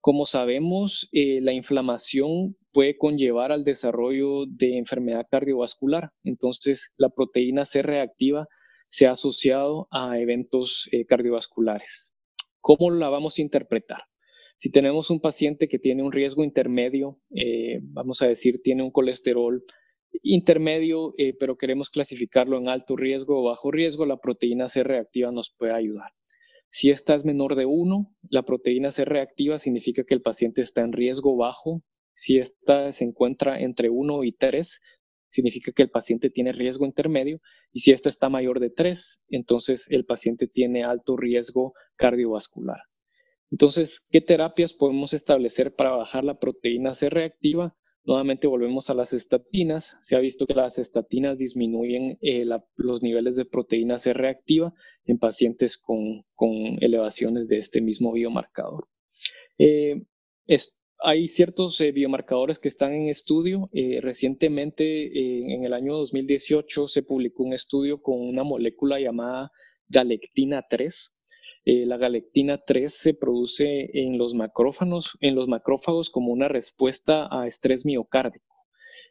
Como 0.00 0.26
sabemos, 0.26 1.08
eh, 1.12 1.40
la 1.40 1.52
inflamación 1.52 2.56
puede 2.72 2.98
conllevar 2.98 3.52
al 3.52 3.62
desarrollo 3.62 4.44
de 4.46 4.76
enfermedad 4.76 5.28
cardiovascular. 5.30 6.10
Entonces, 6.24 6.92
la 6.96 7.10
proteína 7.10 7.64
C 7.64 7.80
reactiva 7.80 8.48
se 8.88 9.06
ha 9.06 9.12
asociado 9.12 9.86
a 9.92 10.18
eventos 10.18 10.88
eh, 10.90 11.06
cardiovasculares. 11.06 12.12
¿Cómo 12.60 12.90
la 12.90 13.08
vamos 13.08 13.38
a 13.38 13.42
interpretar? 13.42 14.02
Si 14.56 14.72
tenemos 14.72 15.10
un 15.10 15.20
paciente 15.20 15.68
que 15.68 15.78
tiene 15.78 16.02
un 16.02 16.10
riesgo 16.10 16.42
intermedio, 16.42 17.20
vamos 17.82 18.20
a 18.20 18.26
decir, 18.26 18.60
tiene 18.62 18.82
un 18.82 18.90
colesterol 18.90 19.64
intermedio, 20.22 21.14
eh, 21.18 21.34
pero 21.38 21.56
queremos 21.56 21.90
clasificarlo 21.90 22.58
en 22.58 22.68
alto 22.68 22.96
riesgo 22.96 23.40
o 23.40 23.44
bajo 23.44 23.70
riesgo, 23.70 24.06
la 24.06 24.18
proteína 24.18 24.68
C 24.68 24.82
reactiva 24.82 25.30
nos 25.32 25.54
puede 25.56 25.72
ayudar. 25.72 26.12
Si 26.68 26.90
esta 26.90 27.14
es 27.16 27.24
menor 27.24 27.56
de 27.56 27.66
1, 27.66 28.14
la 28.30 28.44
proteína 28.44 28.92
C 28.92 29.04
reactiva 29.04 29.58
significa 29.58 30.04
que 30.04 30.14
el 30.14 30.22
paciente 30.22 30.62
está 30.62 30.82
en 30.82 30.92
riesgo 30.92 31.36
bajo. 31.36 31.82
Si 32.14 32.38
esta 32.38 32.92
se 32.92 33.04
encuentra 33.04 33.60
entre 33.60 33.90
1 33.90 34.24
y 34.24 34.32
3, 34.32 34.80
significa 35.30 35.72
que 35.72 35.82
el 35.82 35.90
paciente 35.90 36.30
tiene 36.30 36.52
riesgo 36.52 36.86
intermedio. 36.86 37.40
Y 37.72 37.80
si 37.80 37.90
esta 37.90 38.08
está 38.08 38.28
mayor 38.28 38.60
de 38.60 38.70
3, 38.70 39.20
entonces 39.30 39.86
el 39.90 40.04
paciente 40.04 40.46
tiene 40.46 40.84
alto 40.84 41.16
riesgo 41.16 41.72
cardiovascular. 41.96 42.78
Entonces, 43.50 44.04
¿qué 44.10 44.20
terapias 44.20 44.72
podemos 44.72 45.12
establecer 45.12 45.74
para 45.74 45.90
bajar 45.90 46.22
la 46.22 46.38
proteína 46.38 46.94
C 46.94 47.10
reactiva? 47.10 47.76
Nuevamente 48.04 48.46
volvemos 48.46 48.88
a 48.88 48.94
las 48.94 49.12
estatinas. 49.12 49.98
Se 50.02 50.16
ha 50.16 50.20
visto 50.20 50.46
que 50.46 50.54
las 50.54 50.78
estatinas 50.78 51.36
disminuyen 51.36 52.18
eh, 52.22 52.46
los 52.76 53.02
niveles 53.02 53.36
de 53.36 53.44
proteína 53.44 53.98
C 53.98 54.14
reactiva 54.14 54.72
en 55.04 55.18
pacientes 55.18 55.76
con, 55.76 56.24
elevaciones 56.80 57.46
de 57.48 57.58
este 57.58 57.80
mismo 57.80 58.12
biomarcador. 58.12 58.88
Eh, 59.58 60.02
hay 61.02 61.28
ciertos 61.28 61.80
eh, 61.80 61.92
biomarcadores 61.92 62.58
que 62.58 62.68
están 62.68 62.92
en 62.94 63.08
estudio. 63.08 63.68
recientemente, 64.00 65.54
en 65.54 65.64
el 65.64 65.74
año 65.74 65.94
2018, 65.94 66.88
se 66.88 67.02
publicó 67.02 67.42
un 67.42 67.52
estudio 67.52 68.00
con 68.00 68.18
una 68.20 68.44
molécula 68.44 68.98
llamada 68.98 69.50
galectina 69.88 70.64
3. 70.68 71.12
Eh, 71.66 71.84
la 71.84 71.98
galectina 71.98 72.58
3 72.58 72.92
se 72.92 73.14
produce 73.14 73.90
en 73.92 74.16
los 74.16 74.34
macrófagos, 74.34 75.18
en 75.20 75.36
como 76.10 76.32
una 76.32 76.48
respuesta 76.48 77.28
a 77.30 77.46
estrés 77.46 77.84
miocárdico. 77.84 78.46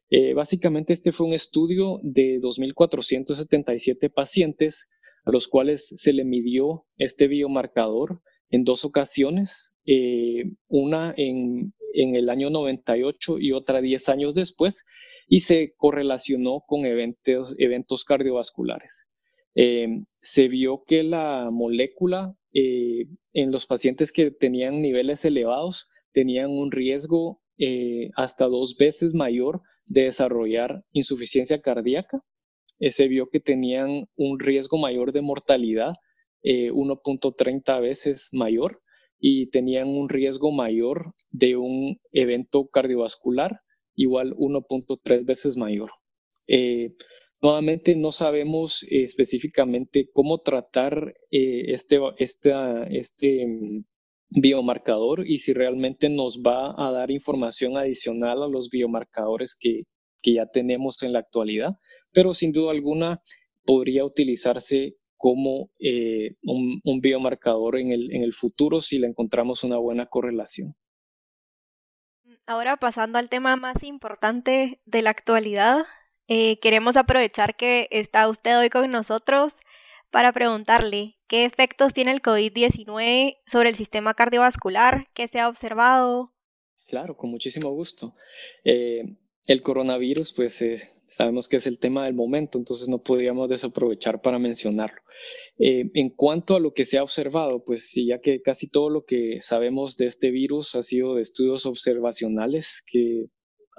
Eh, 0.10 0.34
básicamente 0.34 0.94
este 0.94 1.12
fue 1.12 1.28
un 1.28 1.34
estudio 1.34 2.00
de 2.02 2.40
2.477 2.40 4.12
pacientes 4.12 4.88
a 5.26 5.32
los 5.32 5.48
cuales 5.48 5.94
se 5.96 6.12
le 6.12 6.26
midió 6.26 6.86
este 6.98 7.28
biomarcador 7.28 8.22
en 8.50 8.64
dos 8.64 8.84
ocasiones, 8.84 9.76
eh, 9.86 10.46
una 10.68 11.14
en, 11.16 11.74
el 11.94 12.30
año 12.30 12.50
98 12.50 13.38
y 13.38 13.52
otra 13.52 13.82
10 13.82 14.10
años 14.10 14.34
después, 14.34 14.86
y 15.28 15.42
se 15.42 15.74
correlacionó 15.78 16.64
con 16.66 16.86
eventos, 16.86 17.54
eventos 17.60 18.04
cardiovasculares. 18.06 19.06
se 20.22 20.48
vio 20.48 20.84
que 20.86 21.04
la 21.04 21.50
molécula 21.52 22.39
eh, 22.54 23.06
en 23.34 23.52
los 23.52 23.66
pacientes 23.66 24.12
que 24.12 24.32
tenían 24.32 24.82
niveles 24.82 25.24
elevados 25.26 25.90
tenían 26.14 26.50
un 26.50 26.72
riesgo 26.72 27.42
eh, 27.58 28.10
hasta 28.16 28.46
dos 28.46 28.76
veces 28.78 29.14
mayor 29.14 29.62
de 29.86 30.04
desarrollar 30.04 30.84
insuficiencia 30.92 31.62
cardíaca. 31.62 32.24
Eh, 32.80 32.92
se 32.92 33.08
vio 33.08 33.30
que 33.30 33.40
tenían 33.40 34.08
un 34.16 34.40
riesgo 34.40 34.78
mayor 34.78 35.12
de 35.12 35.22
mortalidad, 35.22 35.94
1.30 36.42 37.82
veces 37.82 38.30
mayor, 38.32 38.82
y 39.20 39.50
tenían 39.50 39.90
un 39.90 40.08
riesgo 40.08 40.54
mayor 40.54 41.14
de 41.32 41.58
un 41.58 42.00
evento 42.14 42.70
cardiovascular, 42.70 43.60
igual 43.96 44.34
1.3 44.38 45.26
veces 45.26 45.58
mayor. 45.58 45.92
Nuevamente 47.42 47.96
no 47.96 48.12
sabemos 48.12 48.84
eh, 48.84 49.04
específicamente 49.04 50.10
cómo 50.12 50.40
tratar 50.40 51.16
eh, 51.32 51.66
este, 51.68 52.00
este 52.18 53.48
mm, 53.48 53.86
biomarcador 54.30 55.26
y 55.26 55.40
si 55.40 55.54
realmente 55.54 56.10
nos 56.10 56.42
va 56.42 56.76
a 56.78 56.92
dar 56.92 57.12
información 57.12 57.78
adicional 57.78 58.44
a 58.44 58.48
los 58.48 58.70
biomarcadores 58.70 59.58
que, 59.60 59.84
ya 60.22 60.46
tenemos 60.46 61.02
en 61.02 61.14
la 61.14 61.20
actualidad, 61.20 61.78
pero 62.12 62.34
sin 62.34 62.52
duda 62.52 62.72
alguna 62.72 63.24
podría 63.64 64.06
utilizarse 64.06 64.98
como 65.16 65.72
eh, 65.80 66.36
un, 66.44 66.82
un, 66.84 67.00
biomarcador 67.00 67.80
en 67.80 67.92
el, 67.92 68.14
en 68.14 68.22
el 68.24 68.34
futuro 68.34 68.82
si 68.82 69.00
le 69.00 69.08
encontramos 69.08 69.64
una 69.64 69.78
buena 69.78 70.06
correlación. 70.06 70.76
Ahora 72.46 72.78
pasando 72.78 73.18
al 73.18 73.30
tema 73.30 73.56
más 73.56 73.82
importante 73.84 74.82
de 74.86 75.02
la 75.02 75.10
actualidad, 75.10 75.86
eh, 76.32 76.60
queremos 76.60 76.96
aprovechar 76.96 77.56
que 77.56 77.88
está 77.90 78.30
usted 78.30 78.60
hoy 78.60 78.70
con 78.70 78.92
nosotros 78.92 79.54
para 80.12 80.32
preguntarle 80.32 81.18
qué 81.28 81.44
efectos 81.44 81.92
tiene 81.92 82.12
el 82.12 82.22
COVID-19 82.22 83.38
sobre 83.48 83.70
el 83.70 83.76
sistema 83.76 84.14
cardiovascular, 84.14 85.08
qué 85.16 85.28
se 85.28 85.40
ha 85.40 85.50
observado. 85.50 86.32
Claro, 86.88 87.18
con 87.18 87.32
muchísimo 87.32 87.72
gusto. 87.72 88.14
Eh, 88.64 89.18
el 89.48 89.64
coronavirus, 89.64 90.34
pues 90.34 90.62
eh, 90.62 90.88
sabemos 91.08 91.48
que 91.48 91.58
es 91.58 91.66
el 91.66 91.80
tema 91.80 92.06
del 92.06 92.14
momento, 92.14 92.60
entonces 92.60 92.88
no 92.90 93.02
podríamos 93.02 93.50
desaprovechar 93.50 94.22
para 94.22 94.38
mencionarlo. 94.38 95.02
en 95.58 96.10
cuanto 96.12 96.56
a 96.56 96.60
lo 96.60 96.74
que 96.74 96.86
se 96.86 97.00
ha 97.00 97.04
observado, 97.04 97.64
pues 97.66 97.92
ya 97.96 98.20
que 98.20 98.44
casi 98.44 98.70
todo 98.70 98.92
lo 98.92 99.04
que 99.04 99.42
sabemos 99.42 99.98
de 99.98 100.06
este 100.06 100.30
virus 100.30 100.76
ha 100.76 100.84
sido 100.84 101.16
de 101.16 101.24
estudios 101.24 101.66
observacionales 101.66 102.84
que 102.86 103.26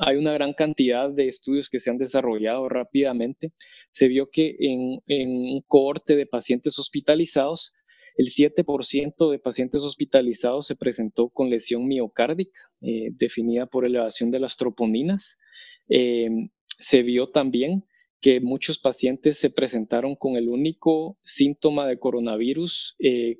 hay 0.00 0.16
una 0.16 0.32
gran 0.32 0.54
cantidad 0.54 1.10
de 1.10 1.28
estudios 1.28 1.68
que 1.68 1.78
se 1.78 1.90
han 1.90 1.98
desarrollado 1.98 2.68
rápidamente. 2.68 3.52
Se 3.92 4.08
vio 4.08 4.30
que 4.30 4.56
en, 4.58 5.00
un 5.06 5.62
cohorte 5.66 6.16
de 6.16 6.26
pacientes 6.26 6.78
hospitalizados, 6.78 7.74
el 8.16 8.26
7% 8.26 9.30
de 9.30 9.38
pacientes 9.38 9.82
hospitalizados 9.82 10.66
se 10.66 10.76
presentó 10.76 11.28
con 11.28 11.50
lesión 11.50 11.86
miocárdica, 11.86 12.60
eh, 12.80 13.10
definida 13.12 13.66
por 13.66 13.84
elevación 13.84 14.30
de 14.30 14.40
las 14.40 14.56
troponinas. 14.56 15.38
Em, 15.88 16.48
se 16.66 17.02
vio 17.02 17.28
también 17.28 17.84
que 18.20 18.40
muchos 18.40 18.78
pacientes 18.78 19.38
se 19.38 19.50
presentaron 19.50 20.16
con 20.16 20.36
el 20.36 20.48
único 20.48 21.18
síntoma 21.22 21.86
de 21.86 21.98
coronavirus, 21.98 22.96
eh, 22.98 23.38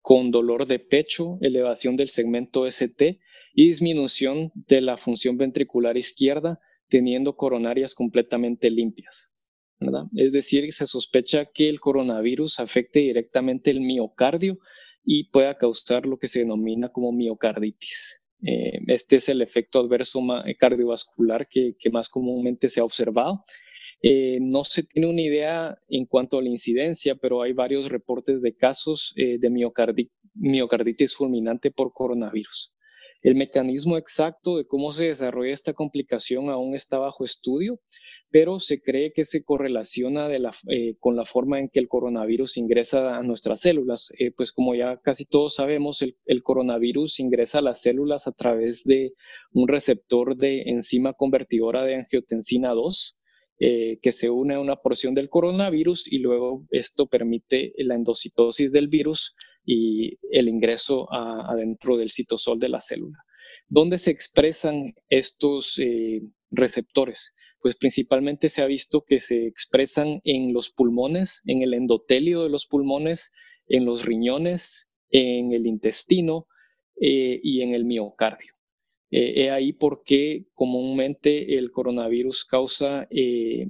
con 0.00 0.30
dolor 0.30 0.66
de 0.66 0.80
pecho, 0.80 1.38
elevación 1.40 1.96
del 1.96 2.08
segmento 2.08 2.66
ST 2.66 3.20
y 3.54 3.68
disminución 3.68 4.50
de 4.54 4.80
la 4.80 4.96
función 4.96 5.38
ventricular 5.38 5.96
izquierda 5.96 6.58
teniendo 6.88 7.36
coronarias 7.36 7.94
completamente 7.94 8.70
limpias. 8.70 9.32
Es 10.16 10.32
decir, 10.32 10.72
se 10.72 10.86
sospecha 10.86 11.46
que 11.46 11.68
el 11.68 11.80
coronavirus 11.80 12.60
afecte 12.60 13.00
directamente 13.00 13.70
el 13.70 13.80
miocardio 13.80 14.58
y 15.04 15.30
pueda 15.30 15.56
causar 15.56 16.06
lo 16.06 16.18
que 16.18 16.28
se 16.28 16.40
denomina 16.40 16.88
como 16.88 17.12
miocarditis. 17.12 18.22
Eh, 18.46 18.78
este 18.88 19.16
es 19.16 19.28
el 19.28 19.42
efecto 19.42 19.80
adverso 19.80 20.20
eh, 20.46 20.56
cardiovascular 20.56 21.48
que, 21.48 21.76
más 21.92 22.08
comúnmente 22.08 22.68
se 22.68 22.80
ha 22.80 22.84
observado. 22.84 23.44
Eh, 24.02 24.38
no 24.40 24.64
se 24.64 24.82
tiene 24.82 25.08
una 25.08 25.22
idea 25.22 25.78
en 25.88 26.06
cuanto 26.06 26.38
a 26.38 26.42
la 26.42 26.48
incidencia, 26.48 27.14
pero 27.14 27.42
hay 27.42 27.52
varios 27.52 27.88
reportes 27.88 28.42
de 28.42 28.54
casos 28.54 29.14
de 29.16 29.50
miocarditis 30.34 31.14
fulminante 31.14 31.70
por 31.70 31.92
coronavirus. 31.92 32.73
El 33.24 33.36
mecanismo 33.36 33.96
exacto 33.96 34.58
de 34.58 34.66
cómo 34.66 34.92
se 34.92 35.04
desarrolla 35.04 35.54
esta 35.54 35.72
complicación 35.72 36.50
aún 36.50 36.74
está 36.74 36.98
bajo 36.98 37.24
estudio, 37.24 37.80
pero 38.30 38.60
se 38.60 38.82
cree 38.82 39.14
que 39.14 39.24
se 39.24 39.42
correlaciona 39.42 40.28
eh, 40.68 40.96
con 41.00 41.16
la 41.16 41.24
forma 41.24 41.58
en 41.58 41.70
que 41.70 41.80
el 41.80 41.88
coronavirus 41.88 42.58
ingresa 42.58 43.16
a 43.16 43.22
nuestras 43.22 43.60
células. 43.60 44.12
Eh, 44.18 44.30
pues 44.30 44.52
como 44.52 44.74
ya 44.74 44.98
casi 44.98 45.24
todos 45.24 45.54
sabemos, 45.54 46.02
el, 46.02 46.42
coronavirus 46.42 47.18
ingresa 47.18 47.60
a 47.60 47.62
las 47.62 47.80
células 47.80 48.26
a 48.26 48.32
través 48.32 48.84
de 48.84 49.14
un 49.52 49.68
receptor 49.68 50.36
de 50.36 50.64
enzima 50.66 51.14
convertidora 51.14 51.82
de 51.84 51.94
angiotensina 51.94 52.72
2. 52.72 53.18
Eh, 53.60 54.00
que 54.02 54.10
se 54.10 54.30
une 54.30 54.54
a 54.54 54.60
una 54.60 54.74
porción 54.74 55.14
del 55.14 55.28
coronavirus 55.28 56.12
y 56.12 56.18
luego 56.18 56.66
esto 56.70 57.06
permite 57.06 57.72
la 57.78 57.94
endocitosis 57.94 58.72
del 58.72 58.88
virus 58.88 59.36
y 59.64 60.18
el 60.30 60.48
ingreso 60.48 61.12
adentro 61.12 61.96
del 61.96 62.10
citosol 62.10 62.58
de 62.58 62.68
la 62.68 62.80
célula. 62.80 63.18
¿Dónde 63.68 63.98
se 63.98 64.10
expresan 64.10 64.94
estos 65.08 65.78
eh, 65.78 66.22
receptores? 66.50 67.34
Pues 67.60 67.76
principalmente 67.76 68.48
se 68.48 68.62
ha 68.62 68.66
visto 68.66 69.04
que 69.06 69.20
se 69.20 69.46
expresan 69.46 70.20
en 70.24 70.52
los 70.52 70.70
pulmones, 70.70 71.40
en 71.46 71.62
el 71.62 71.72
endotelio 71.72 72.42
de 72.42 72.50
los 72.50 72.66
pulmones, 72.66 73.32
en 73.66 73.86
los 73.86 74.04
riñones, 74.04 74.90
en 75.10 75.52
el 75.52 75.66
intestino 75.66 76.46
eh, 77.00 77.40
y 77.42 77.62
en 77.62 77.72
el 77.72 77.84
miocardio. 77.84 78.54
Eh, 79.10 79.50
ahí 79.50 79.72
porque 79.72 80.46
comúnmente 80.54 81.56
el 81.56 81.70
coronavirus 81.70 82.44
causa 82.44 83.06
eh, 83.10 83.68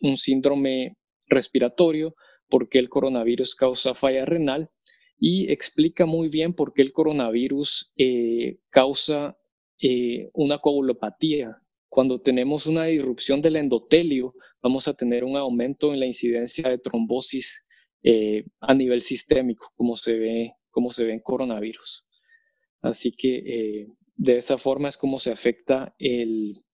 un 0.00 0.16
síndrome 0.16 0.96
respiratorio, 1.26 2.14
porque 2.48 2.78
el 2.78 2.88
coronavirus 2.88 3.54
causa 3.54 3.94
falla 3.94 4.24
renal 4.24 4.70
y 5.20 5.52
explica 5.52 6.06
muy 6.06 6.28
bien 6.30 6.54
por 6.54 6.72
qué 6.72 6.80
el 6.80 6.92
coronavirus 6.92 7.92
eh, 7.96 8.58
causa 8.70 9.36
eh, 9.78 10.30
una 10.32 10.58
coagulopatía. 10.58 11.58
Cuando 11.90 12.20
tenemos 12.22 12.66
una 12.66 12.86
disrupción 12.86 13.42
del 13.42 13.56
endotelio, 13.56 14.34
vamos 14.62 14.88
a 14.88 14.94
tener 14.94 15.24
un 15.24 15.36
aumento 15.36 15.92
en 15.92 16.00
la 16.00 16.06
incidencia 16.06 16.68
de 16.70 16.78
trombosis 16.78 17.66
eh, 18.02 18.46
a 18.60 18.74
nivel 18.74 19.02
sistémico, 19.02 19.70
como 19.76 19.94
se 19.94 20.14
ve, 20.14 20.54
como 20.70 20.90
se 20.90 21.04
ve 21.04 21.12
en 21.12 21.20
coronavirus. 21.20 22.08
Así 22.80 23.12
que 23.12 23.86
de 24.16 24.36
esa 24.38 24.56
forma 24.56 24.88
es 24.88 24.96
como 24.96 25.18
se 25.18 25.32
afecta 25.32 25.94
el, 25.98 26.64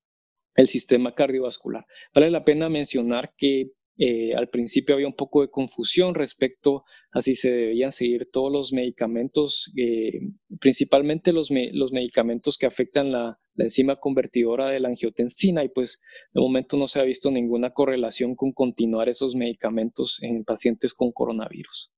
el 0.54 0.68
sistema 0.68 1.16
cardiovascular. 1.16 1.84
Vale 2.14 2.30
la 2.30 2.44
pena 2.44 2.68
mencionar 2.68 3.34
que 3.36 3.72
eh, 3.98 4.34
al 4.34 4.48
principio 4.48 4.94
había 4.94 5.06
un 5.06 5.16
poco 5.16 5.40
de 5.40 5.48
confusión 5.48 6.14
respecto 6.14 6.84
a 7.12 7.22
si 7.22 7.34
se 7.34 7.50
debían 7.50 7.92
seguir 7.92 8.28
todos 8.30 8.52
los 8.52 8.72
medicamentos, 8.72 9.72
eh, 9.76 10.20
principalmente 10.60 11.32
los, 11.32 11.50
medicamentos 11.50 12.58
que 12.58 12.66
afectan 12.66 13.10
la, 13.10 13.38
enzima 13.58 13.96
convertidora 13.96 14.68
de 14.68 14.80
la 14.80 14.88
angiotensina 14.88 15.64
y 15.64 15.70
pues 15.70 16.02
de 16.34 16.40
momento 16.42 16.76
no 16.76 16.88
se 16.88 17.00
ha 17.00 17.04
visto 17.04 17.30
ninguna 17.30 17.70
correlación 17.70 18.36
con 18.36 18.52
continuar 18.52 19.08
esos 19.08 19.34
medicamentos 19.34 20.18
en 20.20 20.44
pacientes 20.44 20.92
con 20.92 21.10
coronavirus. 21.10 21.94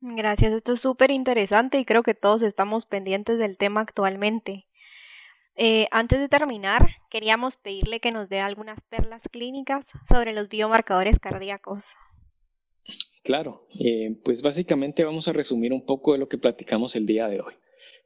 Gracias, 0.00 0.52
esto 0.52 0.72
es 0.72 0.80
súper 0.80 1.12
interesante 1.12 1.78
y 1.78 1.84
creo 1.84 2.02
que 2.02 2.14
todos 2.14 2.42
estamos 2.42 2.86
pendientes 2.86 3.38
del 3.38 3.56
tema 3.56 3.80
actualmente. 3.80 4.67
Eh, 5.60 5.88
antes 5.90 6.20
de 6.20 6.28
terminar, 6.28 6.88
queríamos 7.10 7.56
pedirle 7.56 7.98
que 7.98 8.12
nos 8.12 8.28
dé 8.28 8.38
algunas 8.38 8.80
perlas 8.82 9.24
clínicas 9.28 9.86
sobre 10.08 10.32
los 10.32 10.48
biomarcadores 10.48 11.18
cardíacos. 11.18 11.96
Claro, 13.24 13.66
eh, 13.84 14.16
pues 14.24 14.40
básicamente 14.40 15.04
vamos 15.04 15.26
a 15.26 15.32
resumir 15.32 15.72
un 15.72 15.84
poco 15.84 16.12
de 16.12 16.20
lo 16.20 16.28
que 16.28 16.38
platicamos 16.38 16.94
el 16.94 17.06
día 17.06 17.26
de 17.26 17.40
hoy. 17.40 17.54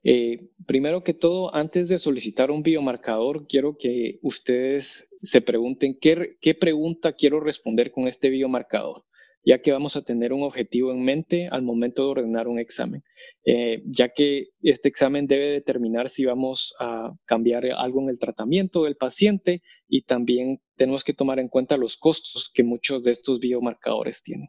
Eh, 0.02 0.48
primero 0.66 1.04
que 1.04 1.12
todo, 1.12 1.54
antes 1.54 1.88
de 1.88 1.98
solicitar 1.98 2.50
un 2.50 2.62
biomarcador, 2.62 3.46
quiero 3.46 3.76
que 3.76 4.18
ustedes 4.22 5.10
se 5.20 5.42
pregunten 5.42 5.98
qué, 6.00 6.38
qué 6.40 6.54
pregunta 6.54 7.12
quiero 7.12 7.38
responder 7.38 7.92
con 7.92 8.08
este 8.08 8.30
biomarcador. 8.30 9.04
Ya 9.44 9.60
que 9.60 9.72
vamos 9.72 9.96
a 9.96 10.02
tener 10.02 10.32
un 10.32 10.42
objetivo 10.42 10.92
en 10.92 11.02
mente 11.04 11.48
al 11.48 11.62
momento 11.62 12.04
de 12.04 12.10
ordenar 12.10 12.48
un 12.48 12.58
examen, 12.58 13.02
eh, 13.44 13.82
ya 13.86 14.10
que 14.10 14.48
este 14.62 14.88
examen 14.88 15.26
debe 15.26 15.50
determinar 15.50 16.08
si 16.08 16.24
vamos 16.24 16.74
a 16.78 17.12
cambiar 17.24 17.66
algo 17.66 18.00
en 18.02 18.08
el 18.08 18.18
tratamiento 18.18 18.84
del 18.84 18.96
paciente 18.96 19.62
y 19.88 20.02
también 20.02 20.60
tenemos 20.76 21.04
que 21.04 21.14
tomar 21.14 21.38
en 21.38 21.48
cuenta 21.48 21.76
los 21.76 21.96
costos 21.96 22.50
que 22.52 22.62
muchos 22.62 23.02
de 23.02 23.12
estos 23.12 23.40
biomarcadores 23.40 24.22
tienen. 24.22 24.48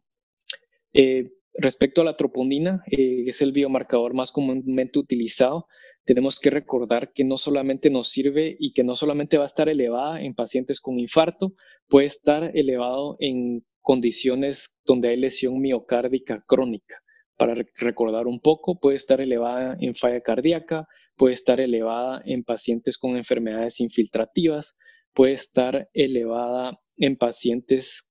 Eh, 0.94 1.32
respecto 1.56 2.02
a 2.02 2.06
la 2.06 2.18
troponina, 2.18 2.84
eh, 2.92 3.24
es 3.26 3.42
el 3.42 3.52
biomarcador 3.52 4.14
más 4.14 4.32
comúnmente 4.32 5.00
utilizado 5.00 5.68
tenemos 6.06 6.40
que 6.40 6.50
recordar 6.50 7.14
que 7.14 7.24
no 7.24 7.38
solamente 7.38 7.90
nos 7.90 8.10
sirve 8.10 8.56
y 8.60 8.74
que 8.74 8.84
no 8.84 8.96
solamente 8.96 9.38
va 9.38 9.44
a 9.44 9.48
estar 9.48 9.70
elevada 9.70 10.22
en 10.22 10.36
pacientes 10.36 10.82
con 10.82 11.00
infarto, 11.00 11.54
puede 11.88 12.08
estar 12.08 12.52
elevado 12.56 13.16
en 13.20 13.66
condiciones 13.84 14.76
donde 14.86 15.10
hay 15.10 15.18
lesión 15.18 15.62
miocárdica 15.62 16.44
crónica. 16.48 16.96
Para 17.38 17.56
recordar 17.76 18.26
un 18.26 18.40
poco, 18.40 18.80
puede 18.80 18.96
estar 18.96 19.22
elevada 19.22 19.78
en 19.80 19.94
falla 19.94 20.22
cardíaca, 20.22 20.88
puede 21.16 21.36
estar 21.36 21.60
elevada 21.60 22.22
en 22.26 22.44
pacientes 22.44 22.98
con 22.98 23.18
enfermedades 23.18 23.80
infiltrativas, 23.80 24.76
puede 25.14 25.34
estar 25.34 25.90
elevada 25.94 26.80
en 26.98 27.18
pacientes 27.18 28.10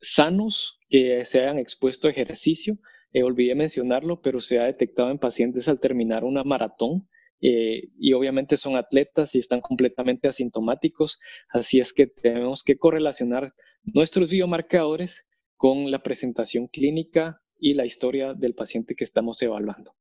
sanos 0.00 0.78
que 0.88 1.24
se 1.24 1.40
hayan 1.40 1.58
expuesto 1.58 2.08
a 2.08 2.12
ejercicio. 2.12 2.78
Eh, 3.12 3.22
olvidé 3.22 3.54
mencionarlo, 3.54 4.20
pero 4.20 4.38
se 4.38 4.58
ha 4.58 4.64
detectado 4.64 5.10
en 5.10 5.18
pacientes 5.18 5.68
al 5.68 5.80
terminar 5.80 6.24
una 6.24 6.44
maratón 6.44 7.08
eh, 7.40 7.88
y 7.98 8.12
obviamente 8.14 8.56
son 8.56 8.76
atletas 8.76 9.34
y 9.34 9.38
están 9.38 9.60
completamente 9.60 10.28
asintomáticos, 10.28 11.20
así 11.50 11.78
es 11.78 11.92
que 11.92 12.06
tenemos 12.06 12.64
que 12.64 12.76
correlacionar 12.76 13.52
nuestros 13.84 14.30
biomarcadores 14.30 15.26
con 15.56 15.90
la 15.90 16.02
presentación 16.02 16.66
clínica 16.66 17.40
y 17.58 17.74
la 17.74 17.86
historia 17.86 18.34
del 18.34 18.54
paciente 18.54 18.94
que 18.94 19.04
estamos 19.04 19.40
evaluando. 19.42 19.92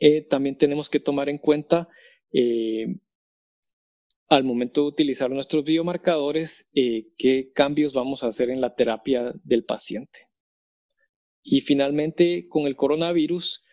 Eh, 0.00 0.22
también 0.22 0.56
tenemos 0.58 0.90
que 0.90 1.00
tomar 1.00 1.28
en 1.28 1.38
cuenta 1.38 1.88
eh, 2.32 2.86
al 4.28 4.44
momento 4.44 4.82
de 4.82 4.88
utilizar 4.88 5.30
nuestros 5.30 5.64
biomarcadores 5.64 6.68
qué 6.72 7.50
cambios 7.54 7.94
vamos 7.94 8.22
a 8.22 8.28
hacer 8.28 8.50
en 8.50 8.60
la 8.60 8.74
terapia 8.74 9.32
del 9.42 9.64
paciente. 9.64 10.26
Y 11.42 11.62
finalmente, 11.62 12.46
con 12.48 12.66
el 12.66 12.76
coronavirus, 12.76 13.64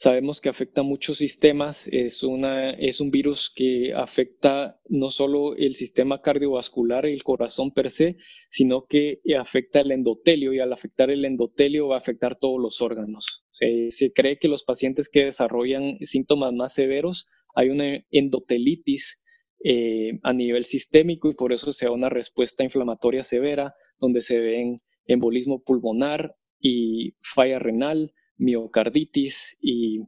Sabemos 0.00 0.40
que 0.40 0.48
afecta 0.48 0.84
muchos 0.84 1.18
sistemas, 1.18 1.88
es, 1.90 2.22
una, 2.22 2.70
es 2.70 3.00
un 3.00 3.10
virus 3.10 3.50
que 3.52 3.92
afecta 3.92 4.80
no 4.88 5.10
solo 5.10 5.56
el 5.56 5.74
sistema 5.74 6.22
cardiovascular 6.22 7.04
y 7.06 7.14
el 7.14 7.24
corazón 7.24 7.72
per 7.72 7.90
se, 7.90 8.16
sino 8.48 8.86
que 8.86 9.18
afecta 9.36 9.80
el 9.80 9.90
endotelio 9.90 10.52
y 10.52 10.60
al 10.60 10.72
afectar 10.72 11.10
el 11.10 11.24
endotelio 11.24 11.88
va 11.88 11.96
a 11.96 11.98
afectar 11.98 12.38
todos 12.38 12.60
los 12.60 12.80
órganos. 12.80 13.44
Se, 13.50 14.12
cree 14.14 14.38
que 14.38 14.46
los 14.46 14.62
pacientes 14.62 15.08
que 15.08 15.24
desarrollan 15.24 15.98
síntomas 16.02 16.52
más 16.52 16.74
severos 16.74 17.26
hay 17.56 17.70
una 17.70 18.00
endotelitis 18.12 19.20
eh, 19.64 20.20
a 20.22 20.32
nivel 20.32 20.64
sistémico 20.64 21.28
y 21.28 21.34
por 21.34 21.52
eso 21.52 21.72
se 21.72 21.86
da 21.86 21.90
una 21.90 22.08
respuesta 22.08 22.62
inflamatoria 22.62 23.24
severa 23.24 23.74
donde 23.98 24.22
se 24.22 24.38
ven 24.38 24.78
embolismo 25.06 25.60
pulmonar 25.60 26.36
y 26.60 27.16
falla 27.20 27.58
renal, 27.58 28.12
miocarditis 28.38 29.56
y 29.60 30.00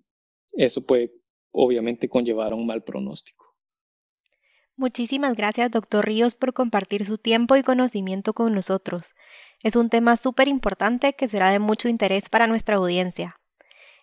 eso 0.52 0.86
puede 0.86 1.12
obviamente 1.52 2.08
conllevar 2.08 2.52
a 2.52 2.56
un 2.56 2.66
mal 2.66 2.82
pronóstico. 2.82 3.50
Muchísimas 4.76 5.36
gracias, 5.36 5.70
doctor 5.70 6.06
Ríos, 6.06 6.34
por 6.34 6.54
compartir 6.54 7.04
su 7.04 7.18
tiempo 7.18 7.54
y 7.56 7.62
conocimiento 7.62 8.32
con 8.32 8.54
nosotros. 8.54 9.14
Es 9.62 9.76
un 9.76 9.90
tema 9.90 10.16
súper 10.16 10.48
importante 10.48 11.12
que 11.12 11.28
será 11.28 11.50
de 11.50 11.58
mucho 11.58 11.88
interés 11.88 12.30
para 12.30 12.46
nuestra 12.46 12.76
audiencia. 12.76 13.36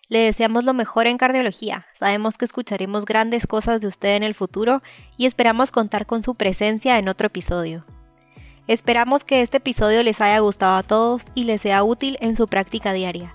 Le 0.08 0.20
deseamos 0.20 0.64
lo 0.64 0.74
mejor 0.74 1.06
en 1.06 1.18
cardiología. 1.18 1.86
Sabemos 1.98 2.38
que 2.38 2.44
escucharemos 2.44 3.04
grandes 3.04 3.46
cosas 3.46 3.80
de 3.80 3.88
usted 3.88 4.14
en 4.14 4.22
el 4.22 4.34
futuro 4.34 4.82
y 5.16 5.26
esperamos 5.26 5.70
contar 5.72 6.06
con 6.06 6.22
su 6.22 6.36
presencia 6.36 6.96
en 6.98 7.08
otro 7.08 7.26
episodio. 7.26 7.84
Esperamos 8.68 9.24
que 9.24 9.42
este 9.42 9.56
episodio 9.56 10.02
les 10.02 10.20
haya 10.20 10.38
gustado 10.38 10.76
a 10.76 10.82
todos 10.82 11.24
y 11.34 11.44
les 11.44 11.62
sea 11.62 11.82
útil 11.82 12.16
en 12.20 12.36
su 12.36 12.46
práctica 12.46 12.92
diaria. 12.92 13.34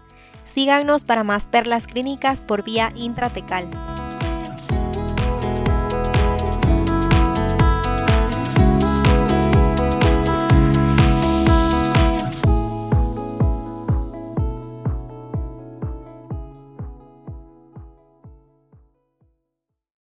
Síganos 0.54 1.04
para 1.04 1.24
más 1.24 1.48
perlas 1.48 1.88
clínicas 1.88 2.42
por 2.42 2.64
vía 2.64 2.92
intratecal. 2.96 3.68